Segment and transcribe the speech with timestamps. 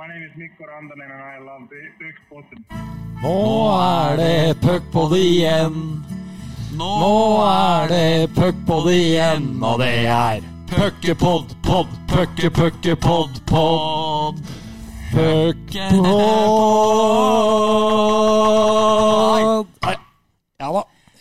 [0.00, 1.68] My name is Mikko Rantanen and I love
[2.00, 2.64] Puckpodden.
[3.22, 6.04] Nå er det puckpod igjen.
[6.72, 10.40] Nå er det puckpod igjen, og det er
[10.70, 14.40] puckepod, pod, pucke, pucke, pod, pod.
[15.12, 16.50] Puckpod.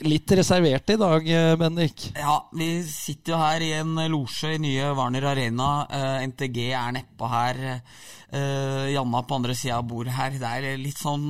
[0.07, 2.11] Litt reservert i dag, eh, Bendik.
[2.15, 5.87] Ja, vi sitter jo her i en losje i nye Warner Arena.
[5.91, 7.59] Eh, NTG er nedpå her.
[8.31, 10.37] Eh, Janna på andre sida av bordet her.
[10.39, 11.27] Det er litt sånn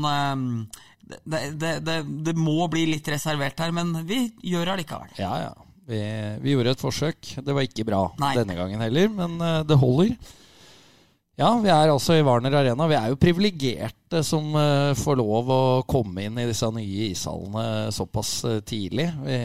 [1.26, 1.96] det, det, det,
[2.28, 5.18] det må bli litt reservert her, men vi gjør det likevel.
[5.18, 5.54] Ja, ja.
[5.90, 5.98] Vi,
[6.44, 7.32] vi gjorde et forsøk.
[7.42, 8.36] Det var ikke bra Nei.
[8.38, 10.14] denne gangen heller, men det holder.
[11.40, 12.84] Ja, vi er altså i Warner Arena.
[12.92, 17.94] Vi er jo privilegerte som eh, får lov å komme inn i disse nye ishallene
[17.96, 19.06] såpass eh, tidlig.
[19.24, 19.38] Vi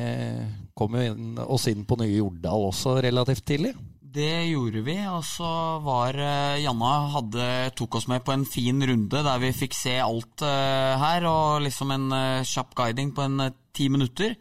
[0.75, 3.77] kom jo inn, oss inn på nye Jordal også relativt tidlig.
[4.15, 5.53] Det gjorde vi, og så
[5.87, 7.47] var eh, Janna hadde,
[7.79, 11.95] tok oss med på en fin runde der vi fikk se alt her, og liksom
[11.95, 12.11] en
[12.43, 14.35] kjapp guiding på en ti minutter.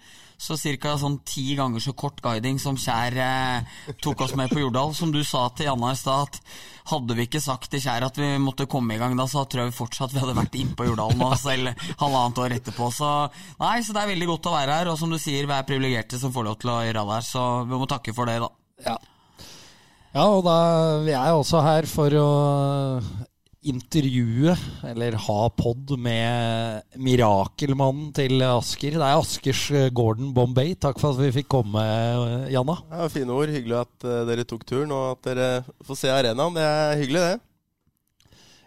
[0.44, 0.98] Så ca.
[1.00, 4.92] sånn ti ganger så kort guiding som Kjær eh, tok oss med på Jordal.
[4.98, 8.20] Som du sa til Janna i stad, at hadde vi ikke sagt til Kjær at
[8.20, 10.76] vi måtte komme i gang da, så tror jeg vi fortsatt vi hadde vært inne
[10.76, 11.72] på Jordal nå, selv
[12.02, 12.92] halvannet år etterpå.
[12.92, 13.14] Så
[13.62, 15.68] nei, så det er veldig godt å være her, og som du sier, vi er
[15.70, 18.40] privilegerte som får lov til å gjøre det her, så vi må takke for det,
[18.44, 18.52] da.
[18.84, 18.98] Ja.
[20.14, 20.58] Ja, og da,
[21.08, 22.28] vi er også her for å
[23.69, 24.53] intervjue,
[24.89, 28.97] eller ha pod med mirakelmannen til Asker.
[29.00, 30.75] Det er Askers eh, Gordon Bombay.
[30.75, 32.78] Takk for at vi fikk komme, eh, Janna.
[32.91, 33.53] Ja, Fine ord.
[33.53, 35.50] Hyggelig at eh, dere tok turen, og at dere
[35.88, 36.58] får se arenaen.
[36.58, 37.41] Det er hyggelig, det.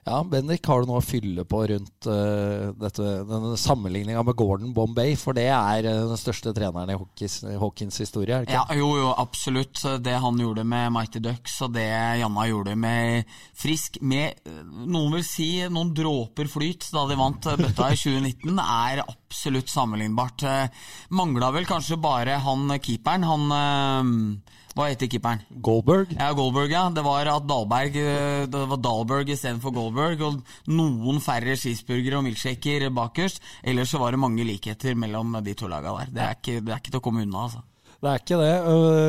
[0.07, 4.71] Ja, Bendik, har du noe å fylle på rundt uh, dette, denne sammenligninga med Gordon
[4.77, 5.17] Bombay?
[5.19, 9.83] For det er uh, den største treneren i Hawkins, Hawkins historie, Ja, jo, jo, absolutt.
[10.07, 11.89] Det han gjorde med Mighty Ducks, og det
[12.21, 17.51] Janna gjorde med Frisk, med eh, noen vil si noen dråper flyt da de vant
[17.59, 20.43] bøtta i 2019, er absolutt sammenlignbart.
[20.43, 20.69] Eh,
[21.11, 24.43] Mangla vel kanskje bare han keeperen, han eh,
[24.77, 25.41] Hva heter keeperen?
[25.51, 26.13] Goldberg?
[26.19, 26.91] Ja, Goldberg, ja.
[26.91, 32.27] Det var at Dahlberg eh, Det var Dahlberg istedenfor Goldberg, og noen færre cheeseburgere og
[32.27, 33.41] milkshaker bakerst.
[33.63, 36.13] Ellers så var det mange likheter mellom de to laga der.
[36.13, 37.65] Det er ikke, det er ikke til å komme unna, altså.
[37.97, 38.55] Det er ikke det.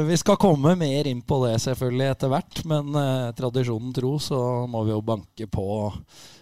[0.07, 2.95] Vi skal komme mer inn på det selvfølgelig etter hvert, men
[3.35, 4.39] tradisjonen tro så
[4.71, 5.65] må vi jo banke på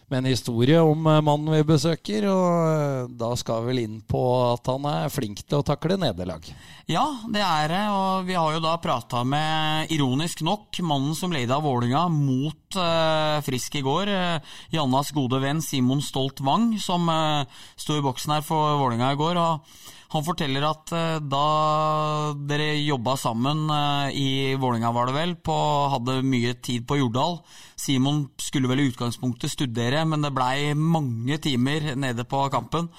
[0.07, 2.27] med en historie om eh, mannen vi besøker.
[2.29, 4.21] Og eh, da skal vi vel inn på
[4.51, 6.45] at han er flink til å takle nederlag.
[6.91, 11.33] Ja, det er det, og vi har jo da prata med, ironisk nok, mannen som
[11.33, 14.13] leda Vålinga mot eh, Frisk i går.
[14.13, 17.45] eh, Jannas gode venn Simon Stolt Wang, som uh,
[17.79, 19.41] sto i boksen her for Vålinga i går.
[19.41, 24.29] og han forteller at eh, da dere jobba sammen eh, i
[24.59, 25.55] Vålinga var det vel, på,
[25.91, 27.39] hadde mye tid på Jordal
[27.85, 32.89] Simon skulle vel i utgangspunktet studere, men det blei mange timer nede på kampen.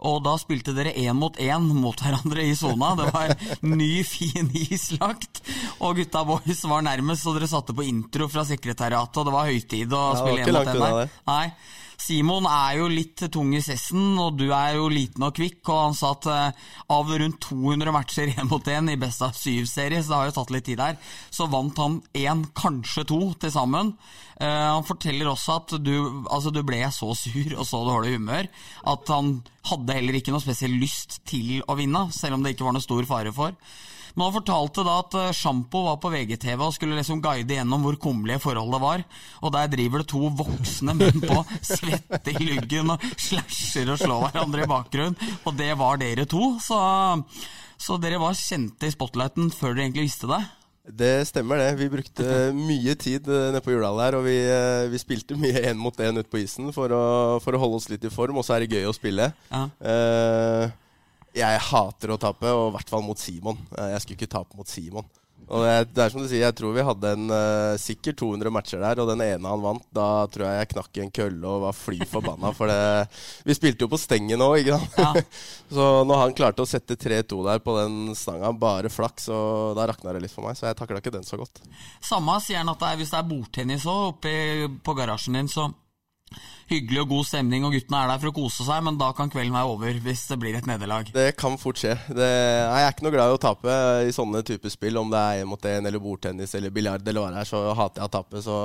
[0.00, 2.94] Og da spilte dere én mot én mot hverandre i sona.
[2.96, 3.34] Det var
[3.68, 5.42] ny, fin islagt.
[5.84, 9.50] Og gutta boys var nærmest, så dere satte på intro fra sekretariatet, og det var
[9.52, 11.14] høytid å Ja, spille én mot én der.
[11.28, 11.44] Nei.
[12.00, 15.60] Simon er jo litt tung i sessen, og du er jo liten og kvikk.
[15.68, 20.00] Og han satt eh, av rundt 200 matcher én mot én i Best av syv-serie,
[20.00, 20.98] så det har jo tatt litt tid der,
[21.30, 23.92] så vant han én, kanskje to, til sammen.
[24.40, 25.94] Eh, han forteller også at du,
[26.32, 28.46] altså du ble så sur og så dårlig humør
[28.88, 29.34] at han
[29.68, 32.84] hadde heller ikke noe spesiell lyst til å vinne, selv om det ikke var noe
[32.84, 33.52] stor fare for.
[34.14, 37.86] Men han fortalte da at eh, Sjampo var på VGTV og skulle liksom guide gjennom
[37.86, 39.04] hvor kummerlige forholdet var.
[39.44, 41.40] Og der driver det to voksne menn på,
[41.74, 45.34] svette i luggen og slasher og slår hverandre i bakgrunnen.
[45.44, 46.80] Og det var dere to, så,
[47.80, 50.42] så dere var kjente i spotlighten før dere egentlig visste det.
[50.90, 51.74] Det stemmer, det.
[51.78, 52.24] Vi brukte
[52.56, 55.96] mye tid eh, nede på Jordal her, og vi, eh, vi spilte mye én mot
[56.00, 57.02] én ute på isen for å,
[57.44, 59.30] for å holde oss litt i form, og så er det gøy å spille.
[59.52, 59.66] Ja.
[59.78, 60.72] Eh,
[61.36, 63.58] jeg hater å tape, og i hvert fall mot Simon.
[63.76, 65.08] Eh, jeg skulle ikke tape mot Simon.
[65.50, 68.52] Og det, det er som du sier, Jeg tror vi hadde en uh, sikkert 200
[68.54, 71.50] matcher der, og den ene han vant, da tror jeg jeg knakk i en kølle
[71.50, 72.52] og var fly forbanna.
[72.54, 72.78] For det,
[73.48, 75.00] vi spilte jo på stengen òg, ikke sant.
[75.00, 75.24] Ja.
[75.74, 79.88] Så når han klarte å sette 3-2 der på den stanga, bare flaks, og da
[79.90, 80.58] rakna det litt for meg.
[80.58, 81.62] Så jeg takla ikke den så godt.
[81.98, 84.34] Samme sier han at det er, hvis det er bordtennis òg oppe
[84.86, 85.66] på garasjen din, så
[86.70, 89.30] hyggelig og god stemning, og guttene er der for å kose seg, men da kan
[89.32, 91.08] kvelden være over hvis det blir et nederlag.
[91.14, 91.96] Det kan fort skje.
[92.06, 95.00] Det, jeg er ikke noe glad i å tape i sånne typer spill.
[95.00, 97.64] Om det er én mot én eller bordtennis eller biljard eller hva det er, så
[97.74, 98.44] hater jeg å tape.
[98.44, 98.60] Så.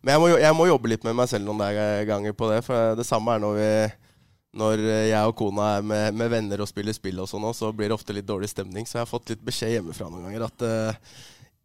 [0.00, 2.62] Men jeg må, jeg må jobbe litt med meg selv noen ganger på det.
[2.66, 3.74] For det samme er når vi
[4.52, 7.88] når jeg og kona er med, med venner og spiller spill og sånn, så blir
[7.88, 8.84] det ofte litt dårlig stemning.
[8.84, 11.14] Så jeg har fått litt beskjed hjemmefra noen ganger at eh,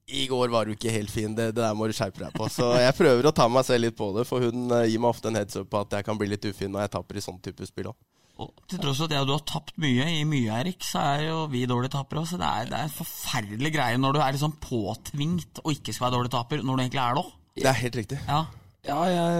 [0.07, 2.47] i går var du ikke helt fin, det, det der må du skjerpe deg på.
[2.51, 5.11] Så jeg prøver å ta meg selv litt på det, for hun eh, gir meg
[5.11, 7.23] ofte en heads up på at jeg kan bli litt ufin når jeg taper i
[7.25, 7.97] sånn type spill òg.
[8.37, 11.23] Og til tross for at jeg, du har tapt mye i mye, Erik, så er
[11.25, 12.37] jo vi dårlige tapere også.
[12.39, 16.07] Det er, det er en forferdelig greie når du er liksom påtvingt og ikke skal
[16.07, 17.35] være dårlig taper, når du egentlig er det òg.
[17.57, 18.21] Det er helt riktig.
[18.29, 18.45] Ja.
[18.87, 19.39] Ja, jeg,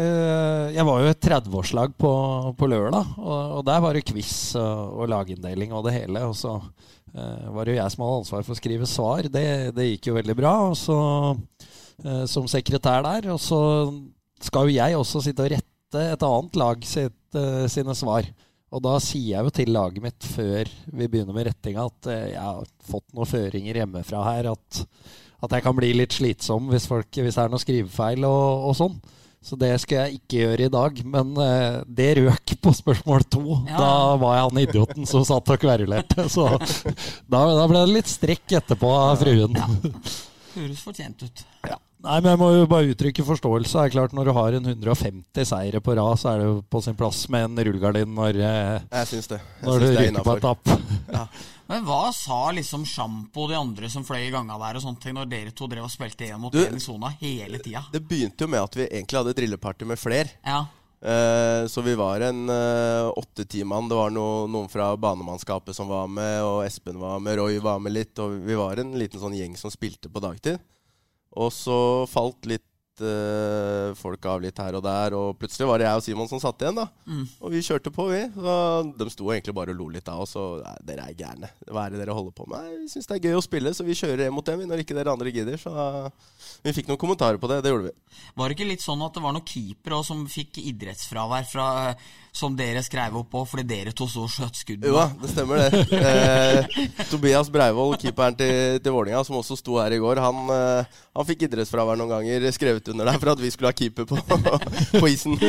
[0.75, 2.11] jeg var jo et 30-årslag på,
[2.59, 6.25] på lørdag, og, og der var det quiz og, og laginndeling og det hele.
[6.27, 9.27] Og så eh, var det jo jeg som hadde ansvar for å skrive svar.
[9.31, 9.45] Det,
[9.77, 10.53] det gikk jo veldig bra.
[10.69, 10.97] Og så
[12.03, 13.29] eh, som sekretær der.
[13.33, 13.61] Og så
[14.43, 18.27] skal jo jeg også sitte og rette et annet lag sitt, eh, sine svar.
[18.67, 22.25] Og da sier jeg jo til laget mitt før vi begynner med rettinga, at eh,
[22.33, 24.51] jeg har fått noen føringer hjemmefra her.
[24.51, 24.81] At,
[25.45, 28.77] at jeg kan bli litt slitsom hvis, folk, hvis det er noe skrivefeil og, og
[28.77, 28.99] sånn.
[29.43, 31.01] Så det skal jeg ikke gjøre i dag.
[31.07, 33.43] Men eh, det røk på spørsmål to.
[33.69, 33.77] Ja.
[33.79, 36.27] Da var jeg han idioten som satt og kverulerte.
[36.35, 39.55] Så da, da ble det litt strekk etterpå av fruen.
[40.57, 41.45] Høres fortjent ut.
[42.07, 43.73] Nei, men jeg må jo bare uttrykke forståelse.
[43.73, 46.57] Det er klart Når du har en 150 seire på rad, så er det jo
[46.69, 49.39] på sin plass med en rullegardin når, eh, Jeg synes det.
[49.41, 50.73] Jeg når du det er ryker på et tapp.
[51.67, 55.03] Men hva sa liksom Sjampo og de andre som fløy i ganga der og sånne
[55.03, 57.83] ting, når dere to drev og spilte én mot én i sona hele tida?
[57.91, 60.31] Det begynte jo med at vi egentlig hadde drilleparty med flere.
[60.47, 60.63] Ja.
[61.01, 63.89] Eh, så vi var en uh, åtte-ti mann.
[63.89, 67.83] Det var no, noen fra banemannskapet som var med, og Espen var med, Roy var
[67.83, 68.15] med litt.
[68.23, 70.63] Og vi var en liten sånn gjeng som spilte på dagtid.
[71.37, 71.79] Og så
[72.09, 72.66] falt litt
[73.03, 76.41] eh, folk av litt her og der, og plutselig var det jeg og Simon som
[76.43, 76.79] satt igjen.
[76.79, 76.87] da
[77.41, 78.23] Og vi kjørte på, vi.
[78.35, 78.57] Så
[78.97, 80.35] de sto egentlig bare og lo litt av oss.
[80.39, 81.51] Og nei, dere er gærne.
[81.69, 82.63] Hva er det dere holder på med?
[82.63, 84.83] Nei, Vi syns det er gøy å spille, så vi kjører en mot dem når
[84.83, 85.57] ikke dere andre gidder.
[85.61, 85.73] Så
[86.63, 87.61] vi fikk noen kommentarer på det.
[87.65, 87.95] Det gjorde vi.
[88.37, 92.07] Var det ikke litt sånn at det var noen keepere som fikk idrettsfravær fra, eh,
[92.37, 94.85] som dere skrev opp på fordi dere to så skjøt skudd?
[94.85, 95.85] Jo da, det stemmer det.
[96.07, 96.67] Eh,
[97.09, 101.27] Tobias Breivoll, keeperen til, til Vålinga, som også sto her i går, han, eh, han
[101.27, 104.19] fikk idrettsfravær noen ganger skrevet under der for at vi skulle ha keeper på,
[104.97, 105.37] på isen.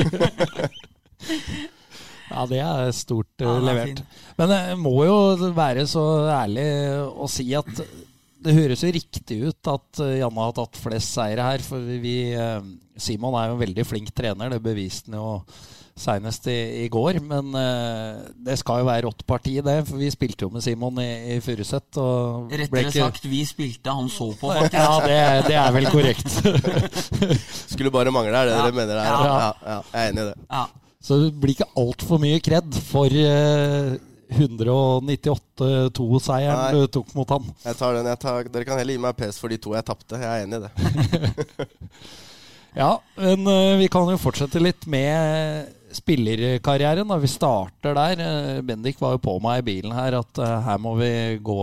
[2.28, 4.02] Ja, det er stort eh, Ja, det er levert.
[4.02, 4.34] Fin.
[4.36, 5.16] Men jeg må jo
[5.56, 6.66] være så ærlig
[7.08, 7.70] å si at
[8.44, 11.64] det høres jo riktig ut at eh, Janne har tatt flest seire her.
[11.64, 12.60] For vi eh,
[13.00, 15.32] Simon er jo en veldig flink trener, det beviste han jo
[16.00, 17.18] senest i, i går.
[17.24, 18.14] Men uh,
[18.46, 19.76] det skal jo være rått parti, det.
[19.88, 21.88] For vi spilte jo med Simon i, i Furuset.
[22.00, 24.78] og Rettere ikke- sagt, vi spilte, han så på, faktisk.
[24.78, 25.18] Ja, det,
[25.48, 26.30] det er vel korrekt.
[27.74, 28.60] Skulle bare mangle, er det Ja.
[28.66, 29.04] dere mener der?
[29.04, 29.08] Ja.
[29.18, 29.22] Ja,
[29.62, 30.38] ja, jeg er enig i det.
[30.50, 30.64] Ja.
[31.08, 33.90] Så det blir ikke altfor mye kred for uh,
[34.28, 37.44] 198-2-seieren du tok mot han.
[37.64, 39.84] Jeg tar den, jeg tar, dere kan heller gi meg pes for de to jeg
[39.88, 40.14] tapte.
[40.20, 40.72] Jeg er enig i det.
[42.78, 47.08] Ja, men uh, vi kan jo fortsette litt med spillerkarrieren.
[47.08, 47.18] Da.
[47.20, 48.22] Vi starter der.
[48.22, 51.10] Eh, Bendik var jo på meg i bilen her at eh, her må vi
[51.44, 51.60] gå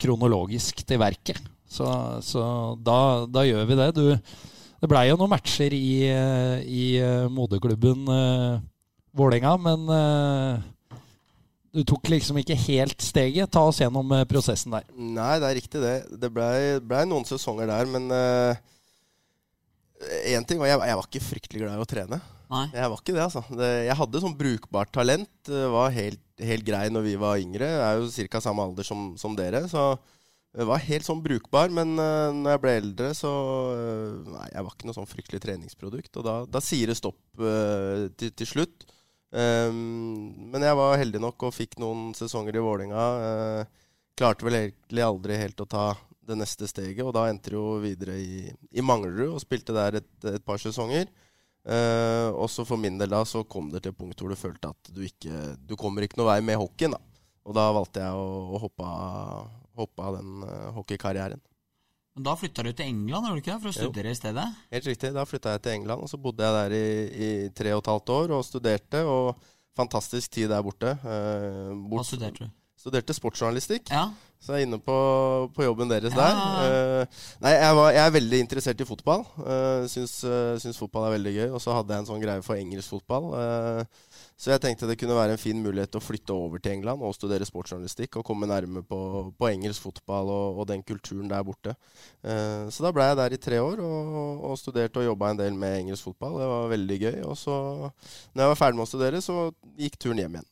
[0.00, 1.42] kronologisk til verket.
[1.70, 1.86] Så,
[2.26, 2.42] så
[2.82, 3.90] da, da gjør vi det.
[3.94, 4.04] Du,
[4.80, 6.84] det blei jo noen matcher i, eh, i
[7.30, 8.58] moderklubben uh,
[9.14, 10.98] Vålerenga, men uh,
[11.74, 13.52] du tok liksom ikke helt steget.
[13.54, 14.88] Ta oss gjennom prosessen der.
[14.96, 15.96] Nei, det er riktig det.
[16.22, 18.10] Det blei ble noen sesonger der, men
[20.00, 22.20] én ting var jeg, jeg var ikke fryktelig glad i å trene.
[22.50, 22.64] Nei.
[22.74, 23.42] Jeg var ikke det, altså.
[23.54, 25.30] Det, jeg hadde sånn brukbart talent.
[25.46, 27.68] Det var helt, helt grei når vi var yngre.
[27.68, 28.40] Jeg er jo ca.
[28.42, 29.92] samme alder som, som dere, så
[30.56, 31.70] det var helt sånn brukbar.
[31.74, 35.42] Men uh, når jeg ble eldre, så uh, Nei, jeg var ikke noe sånn fryktelig
[35.44, 36.10] treningsprodukt.
[36.18, 38.88] Og da, da sier det stopp uh, til, til slutt.
[39.30, 43.04] Um, men jeg var heldig nok og fikk noen sesonger i Vålinga.
[44.18, 45.84] Klarte vel egentlig aldri helt å ta
[46.30, 50.00] det neste steget, og da endte det jo videre i, i Manglerud og spilte der
[50.00, 51.10] et, et par sesonger.
[51.60, 54.36] Uh, og så for min del da så kom det til et punkt hvor du
[54.40, 56.94] følte at du ikke Du kommer ikke noe vei med hockeyen.
[56.96, 57.00] da
[57.44, 61.42] Og da valgte jeg å, å hoppe, av, hoppe av den uh, hockeykarrieren.
[62.16, 63.90] Men da flytta du til England, gjorde du ikke det, for å Jo.
[63.90, 64.46] studere i stedet?
[64.72, 65.12] Helt riktig.
[65.14, 66.88] Da flytta jeg til England, og så bodde jeg der i,
[67.28, 69.04] i tre og et halvt år og studerte.
[69.06, 69.44] Og
[69.78, 70.96] fantastisk tid der borte.
[71.04, 72.56] Uh, Hva studerte du?
[72.80, 73.90] Studerte sportsjournalistikk.
[73.92, 74.08] Ja.
[74.40, 74.94] Så jeg er inne på,
[75.52, 76.30] på jobben deres Ja.
[76.30, 76.38] der.
[76.64, 79.24] Eh, nei, jeg, var, jeg er veldig interessert i fotball.
[79.36, 81.48] Uh, syns, uh, syns fotball er veldig gøy.
[81.52, 83.26] Og så hadde jeg en sånn greie for engelsk fotball.
[83.36, 86.72] Uh, så jeg tenkte det kunne være en fin mulighet til å flytte over til
[86.72, 89.00] England og studere sportsjournalistikk og komme nærme på,
[89.36, 91.74] på engelsk fotball og, og den kulturen der borte.
[92.24, 95.60] Så da ble jeg der i tre år og, og studerte og jobba en del
[95.60, 96.38] med engelsk fotball.
[96.40, 97.18] Det var veldig gøy.
[97.28, 97.58] Og så,
[98.32, 99.36] når jeg var ferdig med å studere, så
[99.76, 100.48] gikk turen hjem igjen.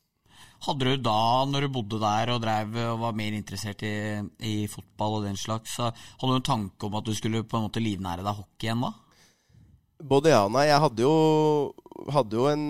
[0.66, 3.94] Hadde du da, når du bodde der og drev og var mer interessert i,
[4.42, 7.60] i fotball og den slags, så hadde du en tanke om at du skulle på
[7.60, 8.90] en måte livnære deg hockey igjen da?
[10.10, 10.66] Både ja og nei.
[10.68, 11.14] Jeg hadde jo
[12.14, 12.64] hadde jo en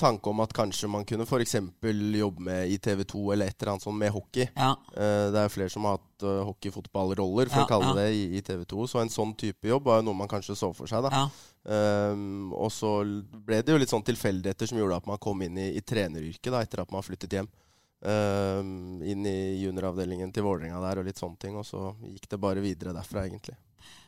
[0.00, 1.56] tanke om at kanskje man kunne f.eks.
[2.18, 4.46] jobbe med i TV 2 eller et eller annet sånt med hockey.
[4.54, 4.74] Ja.
[4.92, 7.96] Eh, det er flere som har hatt uh, hockeyfotballroller, for Ja, å kalle ja.
[8.02, 8.86] det, i, TV 2.
[8.92, 11.06] Så en sånn type jobb var jo noe man kanskje så for seg.
[11.08, 11.24] da.
[11.24, 11.26] ja.
[11.64, 12.98] Ehm, og så
[13.46, 16.52] ble det jo litt sånn tilfeldigheter som gjorde at man kom inn i, i treneryrket
[16.52, 17.48] da, etter at man flyttet hjem.
[18.04, 21.56] Um, inn i junioravdelingen til Vålerenga der og litt sånne ting.
[21.56, 23.56] Og så gikk det bare videre derfra, egentlig.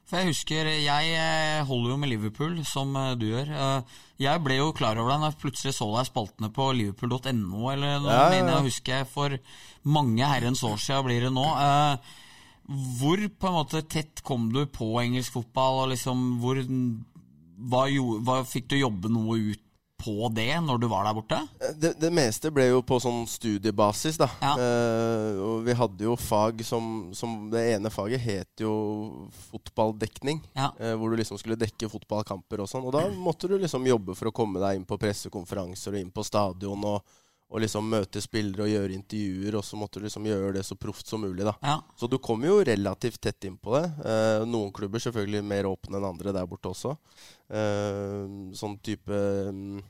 [0.07, 3.49] For jeg husker, jeg eh, holder jo med Liverpool, som eh, du gjør.
[3.51, 7.65] Eh, Jeg ble jo klar over deg når jeg plutselig så deg spaltene på liverpool.no,
[7.73, 8.53] eller noe, Ja, ja, ja.
[8.55, 9.35] jeg husker jeg for
[9.97, 11.45] mange herrens år siden blir det nå.
[13.01, 17.85] Hvor på en måte tett kom du på engelsk fotball, og liksom hvor hva,
[18.27, 19.63] hva Fikk du jobbe noe ut
[20.07, 21.41] på det når du var der borte?
[21.83, 24.29] Det, det meste ble jo på sånn studiebasis, da.
[24.39, 24.53] Ja.
[24.55, 28.73] Eh, og vi hadde jo fag som, som Det ene faget het jo
[29.51, 30.41] fotballdekning.
[30.55, 30.71] Ja.
[30.79, 32.87] eh, hvor du liksom skulle dekke fotballkamper og sånn.
[32.87, 36.13] Og da måtte du liksom jobbe for å komme deg inn på pressekonferanser og inn
[36.15, 39.59] på stadion og, og liksom møte spillere og gjøre intervjuer.
[39.59, 41.57] Og så måtte du liksom gjøre det så proft som mulig, da.
[41.63, 41.77] Ja.
[41.99, 43.85] Så du kom jo relativt tett inn på det.
[44.07, 46.97] Eh, noen klubber selvfølgelig mer åpne enn andre der borte også.
[47.51, 48.25] Eh,
[48.59, 49.21] sånn type
[49.51, 49.85] mm,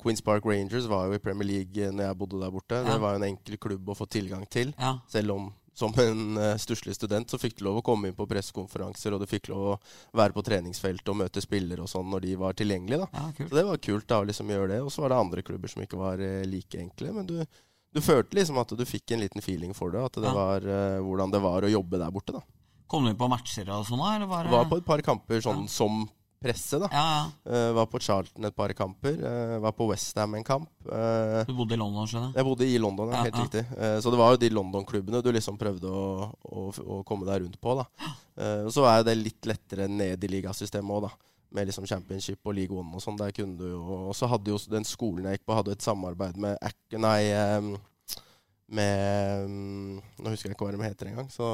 [0.00, 2.80] Queens Park Rangers var jo i Premier League når jeg bodde der borte.
[2.80, 2.94] Ja.
[2.94, 4.74] Det var jo en enkel klubb å få tilgang til.
[4.80, 4.96] ja.
[5.10, 8.26] Selv om som en uh, stusslig student så fikk du lov å komme inn på
[8.28, 9.78] pressekonferanser, og du fikk lov å
[10.18, 13.06] være på treningsfeltet og møte spillere og sånn når de var tilgjengelige.
[13.06, 13.08] da.
[13.16, 13.48] ja.
[13.48, 14.80] Så det var kult da å liksom gjøre det.
[14.84, 17.14] Og så var det andre klubber som ikke var eh, like enkle.
[17.16, 17.36] Men du,
[17.94, 20.04] du følte liksom at du fikk en liten feeling for det.
[20.10, 22.36] At det var uh, hvordan det var å jobbe der borte.
[22.36, 22.44] da.
[22.90, 24.02] Kom du inn på matcher og sånn?
[24.02, 24.52] Eller det...
[24.52, 26.02] Var på et par kamper sånn som
[26.40, 26.88] presse, da.
[26.92, 27.22] Ja, ja.
[27.44, 29.16] Uh, var på Charlton et par kamper.
[29.20, 30.70] Uh, var på Westham en kamp.
[30.88, 32.38] Uh, Du bodde i London, skjønner jeg.
[32.40, 33.64] jeg bodde i London, ja, helt riktig.
[34.02, 36.66] Så det var jo de London-klubbene du liksom prøvde å, å,
[36.96, 37.76] å komme deg rundt på.
[37.78, 37.86] da.
[38.72, 41.12] Så er jo det litt lettere ned i ligasystemet òg, da.
[41.50, 43.16] Med liksom championship og league one og sånn.
[43.18, 45.82] Der kunne du jo Og så hadde jo den skolen jeg gikk på, hadde et
[45.82, 46.54] samarbeid med
[46.94, 47.72] Nei, um,
[48.70, 51.26] med um, Nå husker jeg ikke hva de heter engang.
[51.34, 51.48] Så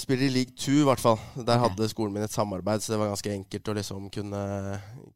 [0.00, 1.18] Spiller i league two, i hvert fall.
[1.44, 4.44] Der hadde skolen min et samarbeid, så det var ganske enkelt å liksom kunne,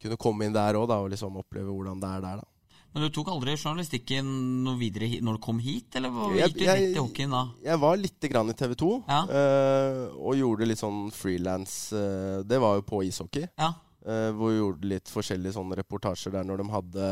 [0.02, 2.50] kunne komme inn der òg, og liksom oppleve hvordan det er der, da.
[2.94, 4.28] Men du tok aldri journalistikken
[4.62, 7.40] noe videre når du kom hit, eller gikk du jeg- rett i hockeyen da?
[7.64, 9.22] Jeg var litt grann i TV 2, Ja.
[9.26, 13.72] uh, og gjorde litt sånn frilans uh, Det var jo på ishockey, Ja.
[14.06, 17.08] Uh, hvor vi gjorde litt forskjellige sånne reportasjer der når de hadde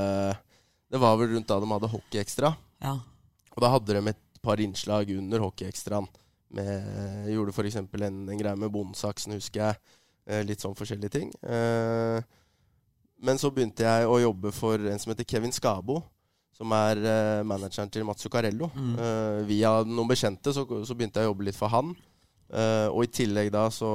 [0.93, 2.55] Det var vel rundt da de hadde Hockeyekstra.
[2.85, 2.93] ja.
[3.57, 6.07] Og da hadde de et par innslag under Hockeyekstraen.
[6.53, 7.77] Med- Jeg gjorde f.eks.
[7.77, 9.79] En, en greie med Bondesaksen, husker jeg.
[10.27, 11.31] Eh, litt sånn forskjellige ting.
[11.43, 12.21] Eh,
[13.23, 16.01] men så begynte jeg å jobbe for en som heter Kevin Skabo.
[16.53, 18.69] Som er eh, manageren til Mats Zuccarello.
[18.77, 18.95] Mm.
[19.01, 21.95] Eh, via noen bekjente så, så begynte jeg å jobbe litt for han.
[22.53, 23.89] Eh, og i tillegg da så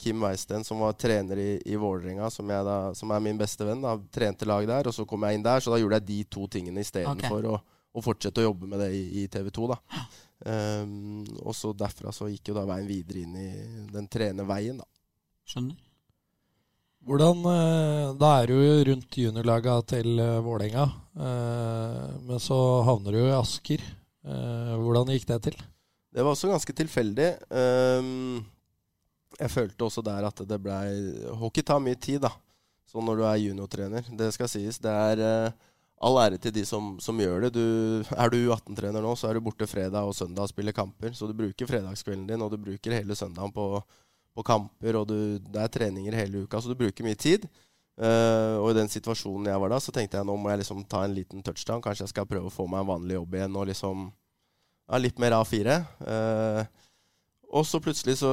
[0.00, 3.80] Kim Weisten, som var trener i, i Vålerenga, som, da- som er min beste venn,
[3.84, 4.88] da, trente lag der.
[4.90, 7.52] Og så kom jeg inn der, så da gjorde jeg de to tingene istedenfor Ok.
[7.56, 9.70] å, å fortsette å jobbe med det i, i TV 2.
[9.72, 9.80] da.
[10.40, 13.50] Um, og så derfra så gikk jo da veien videre inn i
[13.92, 14.88] den trenerveien, da.
[15.50, 15.76] Skjønner.
[17.06, 20.84] Hvordan eh, Da er du jo rundt juniorlaga til eh, Vålerenga,
[21.16, 23.84] eh, men så havner du jo i Asker.
[24.20, 25.56] Eh, Hvordan gikk det til?
[26.10, 27.30] Det var også ganske tilfeldig.
[27.48, 28.42] Um,
[29.38, 30.90] jeg følte også der at det blei
[31.40, 32.32] Hockey tar mye tid, da.
[32.90, 34.08] Så når du er juniortrener.
[34.18, 34.80] Det skal sies.
[34.82, 35.52] Det er
[36.00, 37.50] all ære til de som, som gjør det.
[37.56, 37.64] Du,
[38.16, 41.12] er du U18-trener nå, så er du borte fredag og søndag og spiller kamper.
[41.16, 43.66] Så du bruker fredagskvelden din, og du bruker hele søndagen på,
[44.36, 47.44] på kamper, og du, det er treninger hele uka, så du bruker mye tid.
[48.00, 50.86] Uh, og i den situasjonen jeg var da, så tenkte jeg nå må jeg liksom
[50.88, 51.82] ta en liten touchdown.
[51.84, 55.20] Kanskje jeg skal prøve å få meg en vanlig jobb igjen og liksom ja, litt
[55.20, 55.76] mer A4.
[56.00, 56.62] Uh,
[57.50, 58.30] og så plutselig så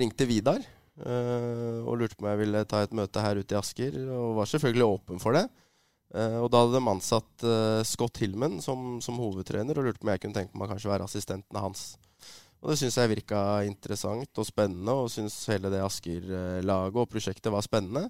[0.00, 0.62] ringte Vidar
[1.04, 4.38] uh, og lurte på om jeg ville ta et møte her ute i Asker, og
[4.40, 5.44] var selvfølgelig åpen for det.
[6.14, 10.06] Eh, og da hadde de ansatt eh, Scott Hillman som, som hovedtrener, og lurte på
[10.06, 11.94] om jeg kunne tenke meg kanskje være assistenten hans.
[12.62, 17.52] Og det syns jeg virka interessant og spennende, og syns hele det Asker-laget og prosjektet
[17.52, 18.06] var spennende.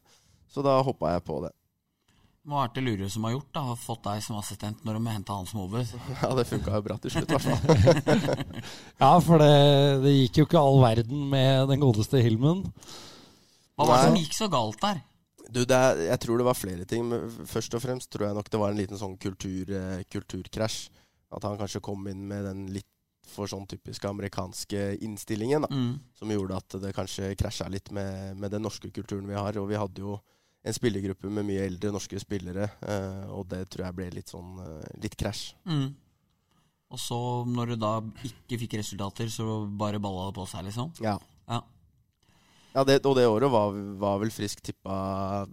[0.53, 1.51] Så da hoppa jeg på det.
[2.45, 3.49] Hva er det Lurøy som har gjort?
[3.57, 3.63] da?
[3.71, 5.95] Har fått deg som assistent når de henta han som hoved?
[6.21, 8.45] Ja, det funka jo bra til slutt, i hvert fall.
[9.03, 9.55] Ja, for det,
[10.05, 12.63] det gikk jo ikke all verden med den godeste Hilmen.
[13.75, 15.01] Hva var det som gikk så galt der?
[15.51, 17.07] Du, det er, jeg tror det var flere ting.
[17.11, 20.89] Men først og fremst tror jeg nok det var en liten sånn kultur, eh, kulturkrasj.
[21.35, 22.89] At han kanskje kom inn med den litt
[23.35, 25.65] for sånn typiske amerikanske innstillingen.
[25.65, 25.99] Da, Mm.
[26.15, 29.57] Som gjorde at det kanskje krasja litt med, med den norske kulturen vi har.
[29.59, 30.19] Og vi hadde jo
[30.65, 34.55] en spillergruppe med mye eldre norske spillere, eh, og det tror jeg ble litt sånn
[34.65, 35.53] eh, litt krasj.
[35.69, 35.95] Mm.
[36.95, 37.93] Og så, når du da
[38.25, 40.93] ikke fikk resultater, så bare balla det på seg, liksom?
[41.05, 41.19] Ja.
[41.49, 41.61] Ja.
[42.75, 45.47] Ja, det, og det året var, var vel frisk tippa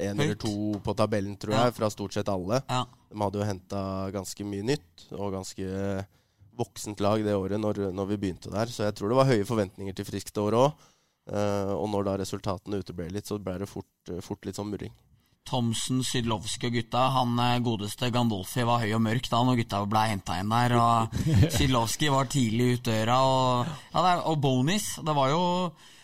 [0.00, 1.64] én eller to på tabellen, tror Ja.
[1.66, 2.62] jeg, fra stort sett alle.
[2.70, 2.84] Ja.
[3.10, 3.82] De hadde jo henta
[4.14, 5.66] ganske mye nytt, og ganske
[6.60, 8.66] voksent lag det året når, når vi begynte der.
[8.70, 10.88] Så jeg tror det var høye forventninger til Frisk det året òg.
[11.30, 14.92] og når da resultatene uteble litt, så ble det fort, fort litt sånn murring.
[15.50, 17.04] Thomsen, Sydlovskij og gutta.
[17.16, 20.74] Han eh, godeste Gandolfi var høy og mørk da når gutta ble henta inn der.
[20.78, 21.14] Og
[21.56, 23.16] Sydlovskij var tidlig ute døra.
[23.26, 24.92] Og, ja, og Bonis.
[25.02, 25.42] Det var jo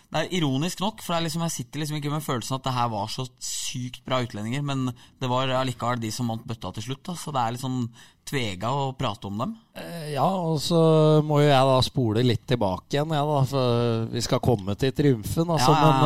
[0.06, 2.90] det er ironisk nok, for liksom, jeg sitter liksom ikke med følelsen at det her
[2.92, 7.02] var så sykt bra utlendinger, men det var allikevel de som vant bøtta til slutt.
[7.08, 7.80] Da, så det er litt sånn
[8.26, 9.56] tvega å prate om dem.
[9.74, 10.78] Eh, Ja, og så
[11.26, 14.94] må jo jeg da spole litt tilbake igjen, ja, da, for vi skal komme til
[14.94, 15.50] triumfen.
[15.50, 15.96] Altså, Ja, ja.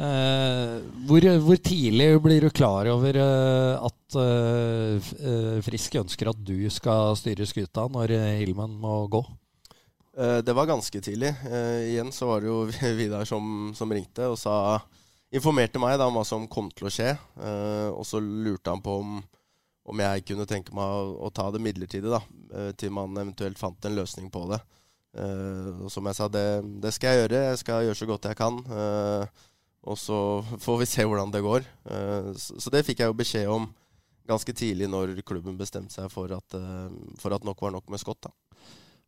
[0.00, 0.74] Men eh,
[1.10, 7.12] hvor, hvor tidlig blir du klar over uh, at uh, Frisk ønsker at du skal
[7.20, 9.20] styre skuta når Hilman må gå?
[10.18, 11.34] Eh, Det var ganske tidlig.
[11.46, 12.64] Eh, igjen så var det jo
[12.98, 14.80] Vidar som, som ringte og sa
[15.30, 17.12] Informerte meg da om hva som kom til å skje.
[17.14, 19.20] Eh, og så lurte han på om,
[19.86, 22.18] om jeg kunne tenke meg å, å ta det midlertidig, da.
[22.74, 24.58] til man eventuelt fant en løsning på det.
[25.20, 26.42] Og som jeg sa, det,
[26.82, 27.44] det skal jeg gjøre.
[27.46, 28.58] Jeg skal gjøre så godt jeg kan.
[29.86, 30.18] Og så
[30.66, 31.70] får vi se hvordan det går.
[32.34, 33.70] Så, det fikk jeg jo beskjed om
[34.30, 36.58] ganske tidlig når klubben bestemte seg for at,
[37.22, 38.26] for at nok var nok med Scott.
[38.26, 38.34] da.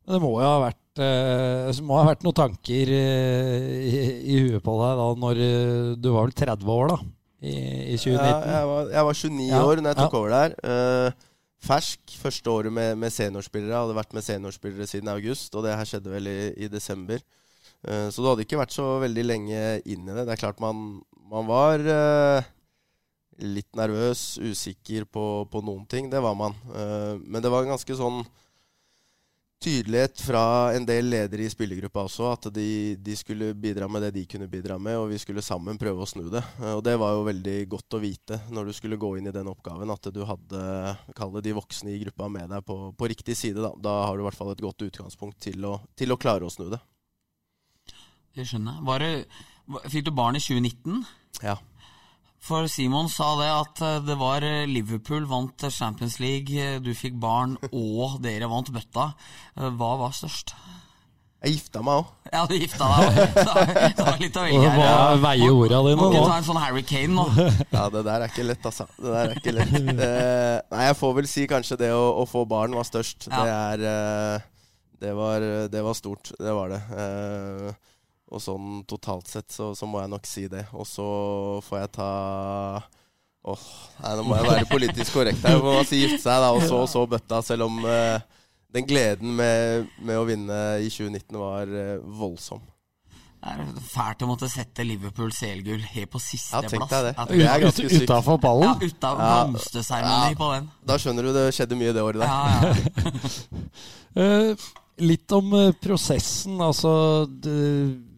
[0.06, 3.98] Det må jo ha vært, eh, det må ha vært noen tanker eh, i,
[4.34, 6.96] i huet på deg da når eh, du var vel 30 år da,
[7.40, 7.52] i,
[7.94, 8.16] i 2019?
[8.20, 10.20] Ja, jeg, var, jeg var 29 Ja, år når jeg tok ja.
[10.20, 10.56] over der.
[10.62, 11.28] Uh,
[11.62, 12.16] fersk.
[12.22, 13.72] Første året med, med seniorspillere.
[13.72, 17.24] Jeg hadde vært med seniorspillere siden august, og det her skjedde vel i, i desember.
[17.82, 20.26] Uh, så du hadde ikke vært så veldig lenge inn i det.
[20.28, 21.00] Det er klart man,
[21.32, 22.52] man var uh,
[23.42, 26.12] litt nervøs, usikker på, på noen ting.
[26.12, 26.54] Det var man.
[27.24, 28.20] Men det var en ganske sånn
[29.62, 30.42] tydelighet fra
[30.76, 32.66] en del ledere i spillergruppa også, at de,
[32.98, 36.08] de skulle bidra med det de kunne bidra med, og vi skulle sammen prøve å
[36.08, 36.42] snu det.
[36.60, 39.34] Eh, Og det var jo veldig godt å vite når du skulle gå inn i
[39.34, 40.62] den oppgaven, at du hadde
[41.18, 43.62] kall de voksne i gruppa med deg på, på riktig side.
[43.62, 43.72] Da.
[43.78, 46.52] da har du i hvert fall et godt utgangspunkt til å, til å klare å
[46.52, 46.82] snu det.
[48.36, 48.86] Det skjønner jeg.
[48.88, 49.12] Var det,
[49.92, 51.02] fikk du barn i 2019?
[51.44, 51.58] Ja.
[52.42, 56.90] For Simon sa det at eh, det var eh, Liverpool vant Champions League, eh, du
[56.96, 59.12] fikk barn, og dere vant bøtta.
[59.54, 60.56] Hva var størst?
[61.42, 62.10] Jeg gifta meg òg.
[62.30, 63.16] Ja, du gifta deg.
[63.98, 64.76] Det var litt å velge her.
[64.78, 67.24] hva veier orda dine Må ikke ta en sånn Harry Kane nå.
[67.74, 68.86] Ja, det der er ikke lett, altså.
[68.94, 69.74] Det der er ikke lett.
[69.90, 73.26] Eh, nei, jeg får vel si kanskje det å, å få barn var størst.
[73.26, 73.42] Ja.
[73.42, 74.46] Det er
[75.02, 76.30] det, var, det var stort.
[76.38, 76.82] Det var det.
[76.94, 77.91] Eh,
[78.32, 80.64] og sånn totalt sett så, så må jeg nok si det.
[80.72, 81.06] Og så
[81.68, 82.10] får jeg ta
[83.42, 83.62] Åh,
[84.04, 85.56] nei, nå må jeg være politisk korrekt her.
[85.58, 87.40] Man må si gifte seg, da, og så, og så bøtta.
[87.42, 88.20] Selv om eh,
[88.70, 92.62] den gleden med, med å vinne i 2019 var eh, voldsom.
[93.42, 96.70] Det er fælt å måtte sette Liverpool CL-gull helt på Ja, sisteplass.
[96.70, 97.14] tenk det.
[97.42, 98.04] Ja, Det er.
[98.04, 98.76] Utafor ja, pallen?
[98.78, 99.32] uten Ja.
[99.48, 100.38] blomsterseremoni Ja.
[100.38, 100.70] på den.
[100.86, 102.30] Da skjønner du det skjedde mye det året der.
[102.30, 102.38] Ja,
[104.14, 104.54] ja.
[105.00, 106.58] Litt om eh, prosessen.
[106.60, 106.90] Altså,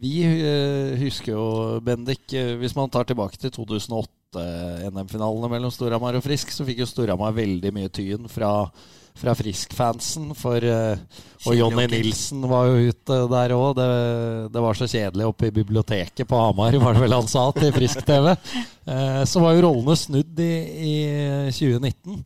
[0.01, 1.45] vi eh, husker jo,
[1.85, 6.91] Bendik, eh, hvis man tar tilbake til 2008-NM-finalene mellom Storhamar og Frisk, så fikk jo
[6.91, 8.51] Storhamar veldig mye tyn fra,
[9.15, 10.33] fra Frisk-fansen.
[10.35, 11.87] For Og Jonny.
[11.93, 13.77] Nilsen var jo ute der òg.
[13.79, 13.87] Det,
[14.57, 17.71] det var så kjedelig oppe i biblioteket på Hamar, var det vel han sa, til
[17.77, 18.35] Frisk-TV.
[19.31, 20.51] Så var jo rollene snudd i,
[20.91, 20.97] i
[21.55, 22.19] 2019.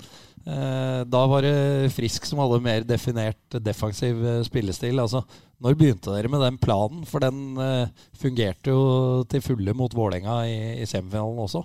[0.49, 4.99] Eh, Da var det Frisk som hadde mer definert defensiv eh, spillestil.
[5.03, 5.23] Altså,
[5.61, 7.05] når begynte dere med den planen?
[7.09, 11.65] For den eh, fungerte jo til fulle mot Vålerenga i, i semifinalen også.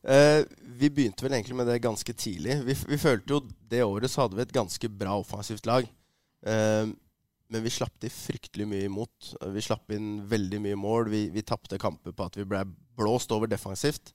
[0.00, 0.40] Eh,
[0.80, 2.60] vi begynte vel egentlig med det ganske tidlig.
[2.68, 5.88] Vi, vi følte jo det året så hadde vi et ganske bra offensivt lag.
[6.46, 6.92] Eh,
[7.50, 9.32] men vi slapp de fryktelig mye imot.
[9.50, 11.10] Vi slapp inn veldig mye mål.
[11.10, 12.62] Vi, vi tapte kamper på at vi ble
[13.00, 14.12] blåst over defensivt.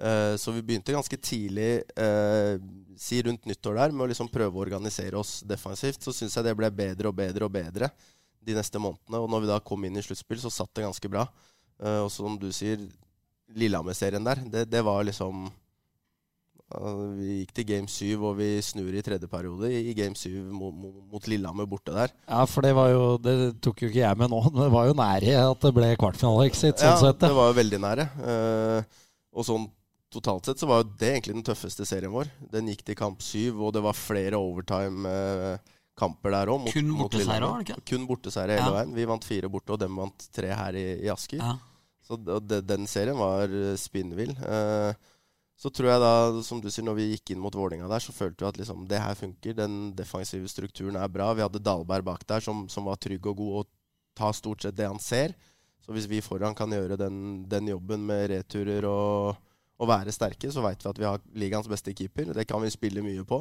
[0.00, 2.56] Eh, så vi begynte ganske tidlig, eh,
[2.96, 6.00] si rundt nyttår der, med å liksom prøve å organisere oss defensivt.
[6.02, 7.90] Så syns jeg det ble bedre og bedre og bedre
[8.40, 9.20] de neste månedene.
[9.20, 11.26] Og når vi da kom inn i sluttspill, så satt det ganske bra.
[11.82, 12.80] Eh, og som du sier,
[13.50, 15.48] Lillehammer-serien der, det, det var liksom
[16.70, 20.30] ja, Vi gikk til game 7, og vi snur i tredje periode i, game 7
[20.54, 20.70] mot,
[21.10, 22.14] mot, Lillehammer borte der.
[22.28, 24.86] Ja, for det var jo Det tok jo ikke jeg med nå, men det var
[24.86, 26.78] jo nære at det ble kvartfinale-exit.
[26.78, 28.08] Sånn ja, sett, det var jo veldig nære.
[28.32, 29.66] Eh, og sånn
[30.10, 32.30] totalt sett så var jo det egentlig den tøffeste serien vår.
[32.52, 36.68] Den gikk til kamp syv, og det var flere overtime-kamper der òg.
[36.72, 37.84] Kun borteseier var det ikke?
[37.92, 38.72] Kun borteseier hele Ja.
[38.80, 38.94] veien.
[38.94, 41.38] Vi vant fire borte, og dem vant tre her i, i Asker.
[41.38, 41.56] Ja.
[42.02, 44.30] Så det, den serien var eh, spinnvill.
[44.42, 44.92] Eh,
[45.60, 48.12] så tror jeg da, som du sier, når vi gikk inn mot Vålinga der, så
[48.16, 49.52] følte vi at liksom, det her funker.
[49.54, 51.34] Den defensive strukturen er bra.
[51.36, 53.68] Vi hadde Dalberg bak der som, som var trygg og god og
[54.16, 55.34] tar stort sett det han ser.
[55.84, 59.36] Så hvis vi foran kan gjøre den, den jobben med returer og,
[59.80, 62.34] å være sterke, så veit vi at vi har ligaens beste keeper.
[62.36, 63.40] Det kan vi spille mye på.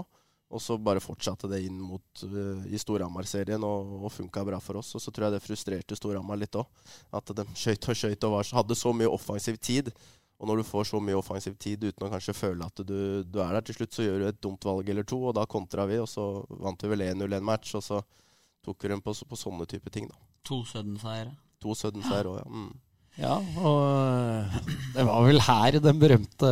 [0.49, 4.79] Og så bare fortsatte det inn mot uh, i Storhamar-serien og, og funka bra for
[4.79, 4.95] oss.
[4.97, 6.65] Og så tror jeg det frustrerte Storhamar litt òg.
[7.13, 9.91] At de skøyt og skøyt og var, hadde så mye offensiv tid.
[10.39, 12.97] Og når du får så mye offensiv tid uten å kanskje føle at du,
[13.27, 15.43] du er der til slutt, så gjør du et dumt valg eller to, og da
[15.51, 16.29] kontra vi, og så
[16.63, 17.99] vant vi vel 1-0 en match, og så
[18.65, 20.15] tok vi dem på, på sånne type ting, da.
[20.47, 21.35] To Sudden-seiere.
[21.59, 22.47] To Sudden-seier òg, ja.
[22.47, 22.71] Mm.
[23.19, 24.55] Ja, og
[24.95, 26.51] det var vel her den berømte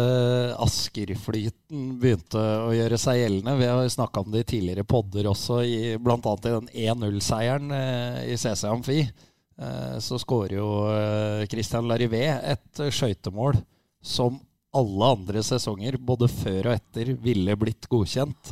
[0.63, 3.55] Asker-flyten begynte å gjøre seg gjeldende.
[3.61, 5.61] Vi har snakka om det i tidligere podder også,
[6.03, 6.19] bl.a.
[6.19, 8.99] i den 1-0-seieren eh, i CC Amfi.
[9.57, 13.61] Eh, så skårer jo eh, Christian Larivé et skøytemål
[14.03, 14.41] som
[14.77, 18.51] alle andre sesonger, både før og etter, ville blitt godkjent.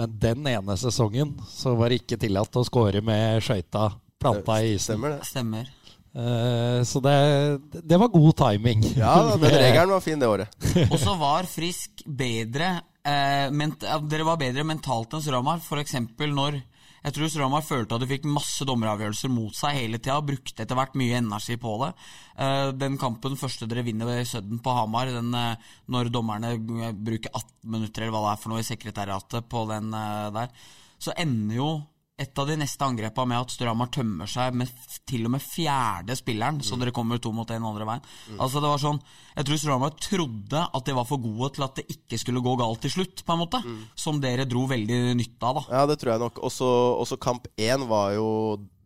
[0.00, 4.74] Men den ene sesongen så var det ikke tillatt å skåre med skøyta planta i
[4.74, 4.96] isen.
[4.96, 5.28] Stemmer det.
[5.28, 5.68] Stemmer.
[6.10, 7.14] Uh, så det,
[7.82, 8.82] det, var god timing.
[8.98, 10.56] Ja, den regelen var fin det året.
[10.92, 15.62] Og så var Frisk bedre eh, ment, Dere var bedre mentalt enn Storhamar.
[15.62, 15.96] F.eks.
[16.26, 16.60] når
[17.00, 20.18] jeg tror Sramar følte at de fikk masse dommeravgjørelser mot seg hele tida.
[20.24, 21.94] Brukte etter hvert mye energi på det.
[22.36, 27.32] Eh, den kampen første dere vinner ved Sudden på Hamar, den, eh, når dommerne bruker
[27.32, 30.52] 18 minutter eller hva det er for noe i sekretariatet på den eh, der,
[31.00, 31.70] så ender jo
[32.20, 34.72] et av de neste angrepene med at Storhamar tømmer seg med
[35.08, 36.66] til og med fjerde spilleren, mm.
[36.66, 38.04] så dere kommer to mot én andre veien.
[38.32, 38.40] Mm.
[38.44, 39.00] Altså det var sånn,
[39.36, 42.56] Jeg tror Storhamar trodde at de var for gode til at det ikke skulle gå
[42.60, 43.62] galt til slutt, på en måte.
[43.64, 43.80] Mm.
[44.04, 45.78] Som dere dro veldig nytte av, da.
[45.78, 46.42] Ja, det tror jeg nok.
[46.50, 48.28] Også, kamp én var jo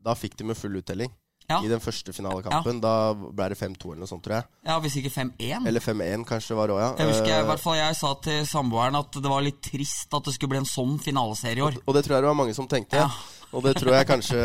[0.05, 1.09] Da fikk de med full uttelling.
[1.51, 1.59] Ja.
[1.61, 2.79] I den første finalekampen.
[2.81, 2.83] Ja.
[2.85, 4.47] Da ble det 5-2 eller noe sånt, tror jeg.
[4.65, 5.67] Ja, Hvis ikke 5-1?
[5.69, 6.91] Eller 5-1 kanskje var det òg, ja.
[7.03, 10.17] Jeg husker jeg, i hvert fall jeg sa til samboeren at det var litt trist
[10.17, 11.77] at det skulle bli en sånn finaleserie i år.
[11.83, 13.03] Og, og det tror jeg det var mange som tenkte.
[13.05, 13.11] Ja.
[13.55, 14.41] Og det tror jeg kanskje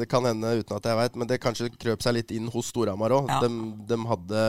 [0.00, 2.72] Det kan hende uten at jeg veit, men det kanskje krøp seg litt inn hos
[2.72, 3.30] Storhamar òg.
[3.44, 3.50] De,
[3.92, 4.46] de, hadde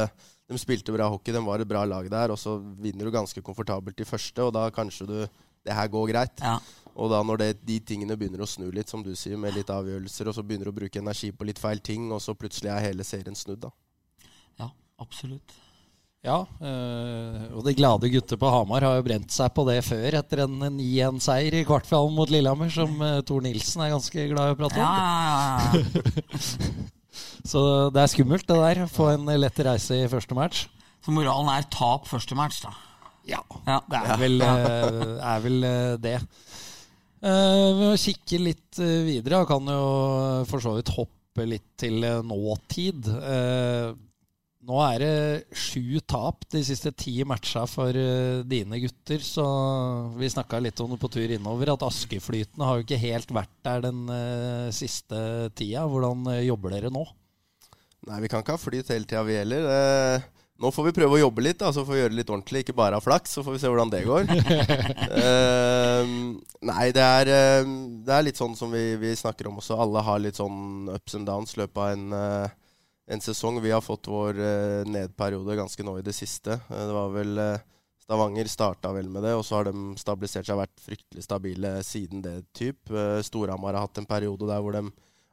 [0.50, 3.44] de spilte bra hockey, de var et bra lag der, og så vinner du ganske
[3.46, 5.20] komfortabelt i første, og da kanskje du
[5.60, 6.40] Det her går greit.
[6.40, 6.54] Ja.
[7.00, 9.72] Og da når det, de tingene begynner å snu litt, som du sier, med litt
[9.72, 12.74] avgjørelser, og så begynner du å bruke energi på litt feil ting, og så plutselig
[12.74, 13.72] er hele serien snudd, da.
[14.60, 15.56] Ja, absolutt.
[16.20, 20.18] Ja, øh, og de glade gutter på Hamar har jo brent seg på det før,
[20.20, 24.56] etter en 9-1-seier i kvartfinalen mot Lillehammer, som uh, Tor Nilsen er ganske glad i
[24.58, 24.84] å prate om.
[24.84, 26.42] Ja, ja, ja,
[27.54, 27.64] så
[27.96, 28.84] det er skummelt, det der.
[28.92, 30.66] Få en lett reise i første match.
[31.08, 32.76] Så moralen er tap første match, da?
[33.30, 35.70] Ja, det er vel, uh, er vel
[36.04, 36.18] det.
[37.20, 39.42] Uh, vi må kikke litt uh, videre.
[39.42, 39.88] Jeg kan jo
[40.48, 43.06] for så vidt hoppe litt til nåtid.
[44.68, 47.96] nå er det sju tap de siste ti matcha for
[48.44, 49.24] dine gutter.
[49.24, 49.46] Så
[50.20, 53.56] vi snakka litt om det på tur innover, at Askeflytene har jo ikke helt vært
[53.64, 54.02] der den
[54.76, 55.22] siste
[55.56, 55.86] tida.
[55.88, 57.06] Hvordan jobber dere nå?
[58.10, 60.28] Nei, vi kan ikke ha flyt hele tida, vi heller.
[60.60, 62.32] Uh, nå får vi prøve å jobbe litt, da, så får vi gjøre det litt
[62.34, 62.64] ordentlig.
[62.66, 64.28] Ikke bare ha flaks, så får vi se hvordan det går.
[65.16, 66.04] uh,
[66.72, 67.72] nei, det er, uh,
[68.06, 69.80] det er, litt sånn som vi, vi, snakker om også.
[69.80, 72.76] Alle har litt sånn ups and downs i løpet av en, uh,
[73.08, 73.62] en, sesong.
[73.64, 76.60] Vi har fått vår uh, nedperiode ganske nå i det siste.
[76.68, 77.44] det var vel
[78.10, 81.76] Stavanger starta vel med det, og så har de stabilisert seg og vært fryktelig stabile
[81.86, 82.90] siden det typ.
[83.22, 84.88] Storhamar har hatt en periode der hvor de